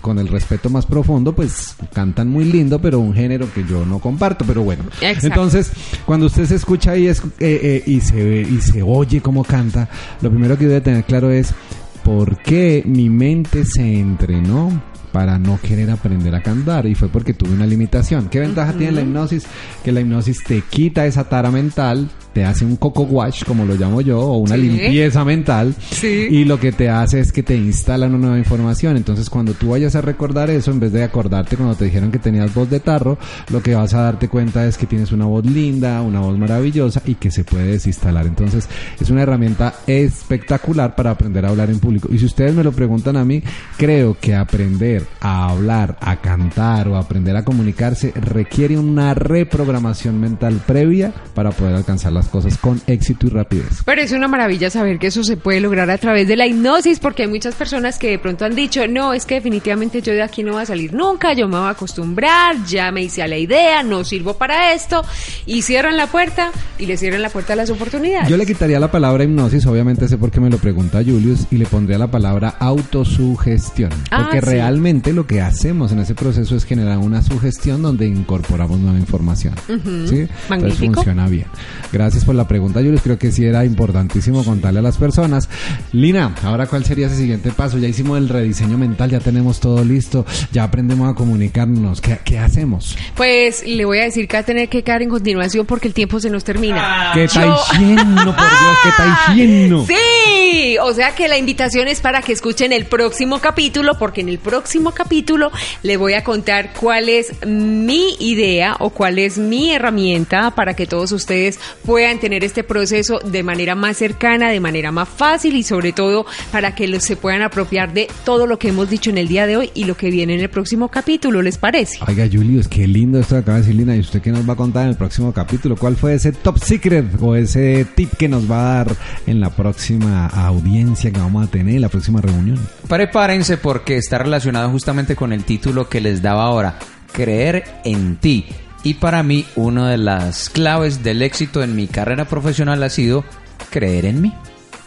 con 0.00 0.18
el 0.18 0.26
respeto 0.26 0.68
más 0.68 0.84
profundo, 0.84 1.32
pues 1.32 1.76
cantan 1.92 2.28
muy 2.28 2.44
lindo, 2.44 2.80
pero 2.80 2.98
un 2.98 3.14
género 3.14 3.46
que 3.54 3.64
yo 3.64 3.86
no 3.86 4.00
comparto, 4.00 4.44
pero 4.44 4.62
bueno. 4.64 4.82
Exacto. 5.00 5.26
Entonces, 5.28 5.70
cuando 6.04 6.26
usted 6.26 6.44
se 6.46 6.56
escucha 6.56 6.96
y, 6.96 7.06
es- 7.06 7.20
eh, 7.38 7.60
eh, 7.62 7.82
y, 7.86 8.00
se 8.00 8.16
ve, 8.16 8.40
y 8.50 8.60
se 8.60 8.82
oye 8.82 9.20
cómo 9.20 9.44
canta, 9.44 9.88
lo 10.20 10.28
primero 10.30 10.58
que 10.58 10.66
debe 10.66 10.80
tener 10.80 11.04
claro 11.04 11.30
es 11.30 11.54
por 12.02 12.36
qué 12.38 12.82
mi 12.84 13.08
mente 13.08 13.64
se 13.64 14.00
entrenó 14.00 14.82
para 15.12 15.38
no 15.38 15.58
querer 15.62 15.90
aprender 15.90 16.34
a 16.34 16.42
cantar 16.42 16.86
y 16.86 16.94
fue 16.94 17.08
porque 17.08 17.34
tuve 17.34 17.52
una 17.52 17.66
limitación. 17.66 18.28
¿Qué 18.28 18.40
ventaja 18.40 18.72
tiene 18.72 18.92
la 18.92 19.00
hipnosis? 19.02 19.44
Que 19.84 19.92
la 19.92 20.00
hipnosis 20.00 20.42
te 20.44 20.62
quita 20.62 21.06
esa 21.06 21.24
tara 21.24 21.50
mental, 21.50 22.08
te 22.32 22.44
hace 22.46 22.64
un 22.64 22.76
coco 22.76 23.02
wash, 23.02 23.44
como 23.44 23.66
lo 23.66 23.74
llamo 23.74 24.00
yo, 24.00 24.18
o 24.20 24.38
una 24.38 24.56
Sí. 24.56 24.62
limpieza 24.62 25.24
mental, 25.24 25.74
Sí. 25.90 26.28
y 26.30 26.44
lo 26.44 26.58
que 26.58 26.72
te 26.72 26.88
hace 26.88 27.20
es 27.20 27.30
que 27.30 27.42
te 27.42 27.54
instala 27.56 28.06
una 28.06 28.16
nueva 28.18 28.38
información. 28.38 28.96
Entonces, 28.96 29.28
cuando 29.28 29.52
tú 29.52 29.68
vayas 29.70 29.94
a 29.96 30.00
recordar 30.00 30.48
eso, 30.48 30.70
en 30.70 30.80
vez 30.80 30.92
de 30.92 31.04
acordarte 31.04 31.56
cuando 31.56 31.74
te 31.74 31.84
dijeron 31.84 32.10
que 32.10 32.18
tenías 32.18 32.54
voz 32.54 32.70
de 32.70 32.80
tarro, 32.80 33.18
lo 33.50 33.62
que 33.62 33.74
vas 33.74 33.92
a 33.92 34.00
darte 34.00 34.28
cuenta 34.28 34.64
es 34.66 34.78
que 34.78 34.86
tienes 34.86 35.12
una 35.12 35.26
voz 35.26 35.44
linda, 35.44 36.00
una 36.00 36.20
voz 36.20 36.38
maravillosa 36.38 37.02
y 37.04 37.16
que 37.16 37.30
se 37.30 37.44
puede 37.44 37.66
desinstalar. 37.66 38.26
Entonces, 38.26 38.66
es 38.98 39.10
una 39.10 39.22
herramienta 39.22 39.74
espectacular 39.86 40.94
para 40.94 41.10
aprender 41.10 41.44
a 41.44 41.50
hablar 41.50 41.68
en 41.70 41.78
público. 41.80 42.08
Y 42.10 42.18
si 42.18 42.24
ustedes 42.24 42.54
me 42.54 42.64
lo 42.64 42.72
preguntan 42.72 43.16
a 43.18 43.24
mí, 43.24 43.42
creo 43.76 44.16
que 44.18 44.34
aprender 44.34 45.01
a 45.20 45.48
hablar, 45.50 45.96
a 46.00 46.16
cantar 46.20 46.88
o 46.88 46.96
aprender 46.96 47.36
a 47.36 47.44
comunicarse 47.44 48.12
requiere 48.14 48.78
una 48.78 49.14
reprogramación 49.14 50.20
mental 50.20 50.60
previa 50.66 51.12
para 51.34 51.50
poder 51.50 51.74
alcanzar 51.74 52.12
las 52.12 52.28
cosas 52.28 52.58
con 52.58 52.80
éxito 52.86 53.26
y 53.26 53.30
rapidez. 53.30 53.82
Pero 53.84 54.00
es 54.00 54.12
una 54.12 54.28
maravilla 54.28 54.70
saber 54.70 54.98
que 54.98 55.08
eso 55.08 55.24
se 55.24 55.36
puede 55.36 55.60
lograr 55.60 55.90
a 55.90 55.98
través 55.98 56.28
de 56.28 56.36
la 56.36 56.46
hipnosis, 56.46 56.98
porque 56.98 57.22
hay 57.22 57.28
muchas 57.28 57.54
personas 57.54 57.98
que 57.98 58.10
de 58.10 58.18
pronto 58.18 58.44
han 58.44 58.54
dicho, 58.54 58.86
no, 58.88 59.12
es 59.12 59.26
que 59.26 59.36
definitivamente 59.36 60.02
yo 60.02 60.12
de 60.12 60.22
aquí 60.22 60.42
no 60.42 60.52
voy 60.52 60.62
a 60.62 60.66
salir 60.66 60.92
nunca, 60.94 61.32
yo 61.32 61.48
me 61.48 61.58
voy 61.58 61.66
a 61.66 61.70
acostumbrar, 61.70 62.64
ya 62.66 62.90
me 62.92 63.02
hice 63.02 63.22
a 63.22 63.28
la 63.28 63.38
idea, 63.38 63.82
no 63.82 64.04
sirvo 64.04 64.34
para 64.34 64.72
esto, 64.72 65.04
y 65.46 65.62
cierran 65.62 65.96
la 65.96 66.06
puerta 66.06 66.50
y 66.78 66.86
le 66.86 66.96
cierran 66.96 67.22
la 67.22 67.30
puerta 67.30 67.52
a 67.54 67.56
las 67.56 67.70
oportunidades. 67.70 68.28
Yo 68.28 68.36
le 68.36 68.46
quitaría 68.46 68.78
la 68.80 68.90
palabra 68.90 69.24
hipnosis, 69.24 69.66
obviamente 69.66 70.08
sé 70.08 70.18
por 70.18 70.30
qué 70.30 70.40
me 70.40 70.50
lo 70.50 70.58
pregunta 70.58 70.98
Julius, 70.98 71.46
y 71.50 71.56
le 71.56 71.66
pondría 71.66 71.98
la 71.98 72.10
palabra 72.10 72.54
autosugestión. 72.58 73.90
Ah, 74.10 74.24
porque 74.24 74.40
sí. 74.40 74.46
realmente 74.46 74.91
lo 75.12 75.26
que 75.26 75.40
hacemos 75.40 75.90
en 75.92 76.00
ese 76.00 76.14
proceso 76.14 76.54
es 76.54 76.64
generar 76.64 76.98
una 76.98 77.22
sugestión 77.22 77.80
donde 77.82 78.06
incorporamos 78.06 78.78
nueva 78.78 78.98
información. 78.98 79.54
¿sí? 79.66 79.72
Entonces 79.74 80.28
Magnífico. 80.48 80.94
funciona 80.94 81.28
bien. 81.28 81.46
Gracias 81.92 82.24
por 82.24 82.34
la 82.34 82.46
pregunta, 82.46 82.80
Julius. 82.80 83.00
Creo 83.02 83.18
que 83.18 83.32
sí 83.32 83.44
era 83.44 83.64
importantísimo 83.64 84.44
contarle 84.44 84.80
a 84.80 84.82
las 84.82 84.98
personas. 84.98 85.48
Lina, 85.92 86.34
ahora 86.42 86.66
cuál 86.66 86.84
sería 86.84 87.06
ese 87.06 87.16
siguiente 87.16 87.50
paso? 87.52 87.78
Ya 87.78 87.88
hicimos 87.88 88.18
el 88.18 88.28
rediseño 88.28 88.76
mental, 88.78 89.10
ya 89.10 89.20
tenemos 89.20 89.60
todo 89.60 89.82
listo, 89.84 90.26
ya 90.52 90.64
aprendemos 90.64 91.10
a 91.10 91.14
comunicarnos. 91.14 92.00
¿Qué, 92.00 92.18
qué 92.24 92.38
hacemos? 92.38 92.96
Pues 93.16 93.66
le 93.66 93.84
voy 93.84 93.98
a 93.98 94.04
decir 94.04 94.28
que 94.28 94.36
va 94.36 94.40
a 94.40 94.44
tener 94.46 94.68
que 94.68 94.82
quedar 94.82 95.02
en 95.02 95.08
continuación 95.08 95.64
porque 95.66 95.88
el 95.88 95.94
tiempo 95.94 96.20
se 96.20 96.28
nos 96.30 96.44
termina. 96.44 97.10
¿Qué 97.14 97.20
Yo- 97.20 97.24
está 97.26 97.46
por 97.46 97.78
Dios? 97.78 98.34
¿Qué 98.82 98.88
está 98.88 99.16
diciendo? 99.34 99.86
Sí, 99.86 100.76
o 100.82 100.92
sea 100.92 101.14
que 101.14 101.28
la 101.28 101.38
invitación 101.38 101.88
es 101.88 102.00
para 102.00 102.20
que 102.22 102.32
escuchen 102.32 102.72
el 102.72 102.86
próximo 102.86 103.38
capítulo, 103.40 103.98
porque 103.98 104.20
en 104.22 104.28
el 104.28 104.38
próximo 104.38 104.81
capítulo 104.90 105.52
le 105.84 105.96
voy 105.96 106.14
a 106.14 106.24
contar 106.24 106.72
cuál 106.78 107.08
es 107.08 107.32
mi 107.46 108.14
idea 108.18 108.76
o 108.80 108.90
cuál 108.90 109.20
es 109.20 109.38
mi 109.38 109.70
herramienta 109.72 110.50
para 110.56 110.74
que 110.74 110.86
todos 110.86 111.12
ustedes 111.12 111.60
puedan 111.86 112.18
tener 112.18 112.42
este 112.42 112.64
proceso 112.64 113.20
de 113.20 113.42
manera 113.44 113.74
más 113.76 113.96
cercana, 113.98 114.50
de 114.50 114.58
manera 114.60 114.90
más 114.90 115.08
fácil 115.08 115.54
y 115.54 115.62
sobre 115.62 115.92
todo 115.92 116.26
para 116.50 116.74
que 116.74 116.88
los- 116.88 117.04
se 117.04 117.16
puedan 117.16 117.42
apropiar 117.42 117.92
de 117.92 118.08
todo 118.24 118.46
lo 118.46 118.58
que 118.58 118.68
hemos 118.68 118.90
dicho 118.90 119.10
en 119.10 119.18
el 119.18 119.28
día 119.28 119.46
de 119.46 119.56
hoy 119.56 119.70
y 119.74 119.84
lo 119.84 119.96
que 119.96 120.10
viene 120.10 120.34
en 120.34 120.40
el 120.40 120.48
próximo 120.50 120.88
capítulo, 120.88 121.42
¿les 121.42 121.58
parece? 121.58 121.98
Oiga, 122.08 122.26
Julius, 122.32 122.66
qué 122.68 122.86
lindo 122.88 123.18
esto 123.20 123.34
que 123.36 123.40
acaba 123.40 123.58
de 123.58 123.62
decir 123.64 123.76
Lina. 123.76 123.94
¿Y 123.96 124.00
usted 124.00 124.20
qué 124.22 124.30
nos 124.30 124.48
va 124.48 124.54
a 124.54 124.56
contar 124.56 124.84
en 124.84 124.90
el 124.90 124.96
próximo 124.96 125.32
capítulo? 125.32 125.76
¿Cuál 125.76 125.96
fue 125.96 126.14
ese 126.14 126.32
top 126.32 126.58
secret 126.58 127.06
o 127.20 127.36
ese 127.36 127.84
tip 127.94 128.12
que 128.16 128.28
nos 128.28 128.50
va 128.50 128.56
a 128.80 128.84
dar 128.84 128.96
en 129.26 129.40
la 129.40 129.50
próxima 129.50 130.26
audiencia 130.26 131.10
que 131.10 131.18
vamos 131.20 131.46
a 131.46 131.50
tener, 131.50 131.74
en 131.76 131.82
la 131.82 131.88
próxima 131.88 132.20
reunión? 132.20 132.58
Prepárense 132.88 133.56
porque 133.58 133.96
está 133.96 134.18
relacionado 134.18 134.70
justamente 134.72 135.14
con 135.14 135.32
el 135.32 135.44
título 135.44 135.88
que 135.88 136.00
les 136.00 136.22
daba 136.22 136.44
ahora, 136.44 136.78
creer 137.12 137.64
en 137.84 138.16
ti. 138.16 138.46
Y 138.82 138.94
para 138.94 139.22
mí, 139.22 139.46
una 139.54 139.90
de 139.90 139.98
las 139.98 140.50
claves 140.50 141.04
del 141.04 141.22
éxito 141.22 141.62
en 141.62 141.76
mi 141.76 141.86
carrera 141.86 142.24
profesional 142.24 142.82
ha 142.82 142.90
sido 142.90 143.24
creer 143.70 144.06
en 144.06 144.20
mí. 144.20 144.34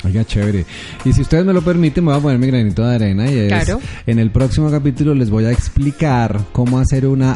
Oiga, 0.06 0.24
chévere. 0.26 0.66
Y 1.04 1.14
si 1.14 1.22
ustedes 1.22 1.46
me 1.46 1.54
lo 1.54 1.62
permiten, 1.62 2.04
me 2.06 2.12
voy 2.12 2.20
a 2.20 2.22
poner 2.24 2.38
mi 2.40 2.48
granito 2.48 2.86
de 2.86 2.96
arena 2.96 3.30
y 3.30 3.38
es 3.38 3.48
Claro. 3.48 3.80
en 4.06 4.20
el 4.20 4.30
próximo 4.32 4.70
capítulo 4.70 5.14
les 5.16 5.30
voy 5.30 5.46
a 5.46 5.52
explicar 5.52 6.40
cómo 6.52 6.80
hacer 6.80 7.06
una 7.08 7.34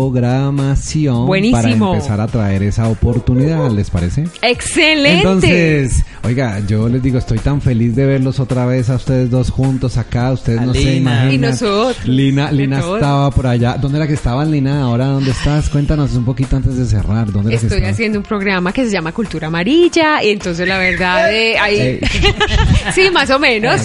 autoprogramación 0.00 1.26
Buenísimo. 1.26 1.60
para 1.62 1.70
empezar 1.96 2.20
a 2.20 2.26
traer 2.26 2.62
esa 2.62 2.88
oportunidad, 2.88 3.70
¿les 3.70 3.90
parece? 3.90 4.24
Excelente. 4.42 5.18
Entonces, 5.18 6.04
oiga, 6.24 6.60
yo 6.66 6.88
les 6.88 7.02
digo, 7.02 7.18
estoy 7.18 7.38
tan 7.38 7.60
feliz 7.60 7.94
de 7.94 8.06
verlos 8.06 8.40
otra 8.40 8.66
vez 8.66 8.90
a 8.90 8.96
ustedes 8.96 9.30
dos 9.30 9.50
juntos 9.50 9.96
acá. 9.98 10.32
Ustedes 10.32 10.60
A 10.60 10.66
no 10.66 10.74
se 10.74 10.96
imaginan. 10.96 11.32
Y 11.32 11.38
nosotros. 11.38 12.06
Lina, 12.06 12.50
Lina 12.50 12.80
estaba 12.80 13.30
por 13.30 13.46
allá. 13.46 13.76
¿Dónde 13.80 13.98
era 13.98 14.06
que 14.06 14.14
estaban, 14.14 14.50
Lina? 14.50 14.82
Ahora, 14.82 15.06
¿dónde 15.06 15.30
estás? 15.30 15.68
Cuéntanos 15.68 16.14
un 16.14 16.24
poquito 16.24 16.56
antes 16.56 16.76
de 16.76 16.84
cerrar. 16.86 17.30
¿Dónde 17.32 17.52
era 17.52 17.60
que 17.60 17.66
Estoy 17.66 17.84
haciendo 17.84 18.18
un 18.18 18.24
programa 18.24 18.72
que 18.72 18.84
se 18.84 18.90
llama 18.90 19.12
Cultura 19.12 19.46
Amarilla 19.48 20.22
y 20.22 20.30
entonces 20.30 20.66
la 20.66 20.78
verdad 20.78 21.32
eh, 21.34 21.58
ahí 21.60 22.00
sí 22.94 23.10
más 23.12 23.30
o 23.30 23.38
menos 23.38 23.80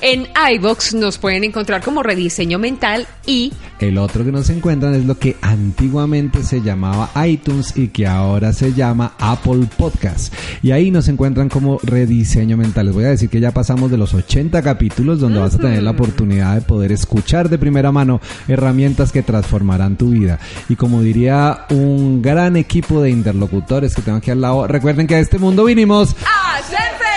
En 0.00 0.26
iBox 0.54 0.94
nos 0.94 1.18
pueden 1.18 1.44
encontrar 1.44 1.82
como 1.82 2.02
Rediseño 2.02 2.58
Mental 2.58 3.06
y 3.26 3.52
El 3.80 3.98
otro 3.98 4.24
que 4.24 4.32
nos 4.32 4.50
encuentran 4.50 4.94
es 4.94 5.04
lo 5.04 5.18
que 5.18 5.36
antiguamente 5.40 6.42
se 6.42 6.60
llamaba 6.60 7.10
iTunes 7.26 7.76
y 7.76 7.88
que 7.88 8.06
ahora 8.06 8.52
se 8.52 8.72
llama 8.72 9.14
Apple 9.18 9.66
Podcast. 9.76 10.32
Y 10.62 10.72
ahí 10.72 10.90
nos 10.90 11.08
encuentran 11.08 11.48
como 11.48 11.78
rediseño 11.82 12.56
mental. 12.56 12.86
Les 12.86 12.94
voy 12.94 13.04
a 13.04 13.08
decir 13.08 13.28
que 13.28 13.40
ya 13.40 13.50
pasamos 13.50 13.90
de 13.90 13.96
los 13.96 14.14
80 14.14 14.62
capítulos 14.62 15.20
donde 15.20 15.40
vas 15.40 15.54
a 15.54 15.58
tener 15.58 15.82
la 15.82 15.90
oportunidad 15.90 16.54
de 16.54 16.60
poder 16.60 16.92
escuchar 16.92 17.48
de 17.48 17.58
primera 17.58 17.92
mano 17.92 18.20
herramientas 18.46 19.10
que 19.10 19.22
transformarán 19.22 19.96
tu 19.96 20.10
vida. 20.10 20.38
Y 20.68 20.76
como 20.76 21.02
diría 21.02 21.66
un 21.70 22.22
gran 22.22 22.56
equipo 22.56 23.02
de 23.02 23.10
interlocutores 23.10 23.94
que 23.94 24.02
tengo 24.02 24.18
aquí 24.18 24.30
al 24.30 24.40
lado, 24.40 24.66
recuerden 24.66 25.06
que 25.06 25.16
a 25.16 25.20
este 25.20 25.38
mundo 25.38 25.64
vinimos 25.64 26.14
¡A 26.26 26.62
ser 26.62 26.83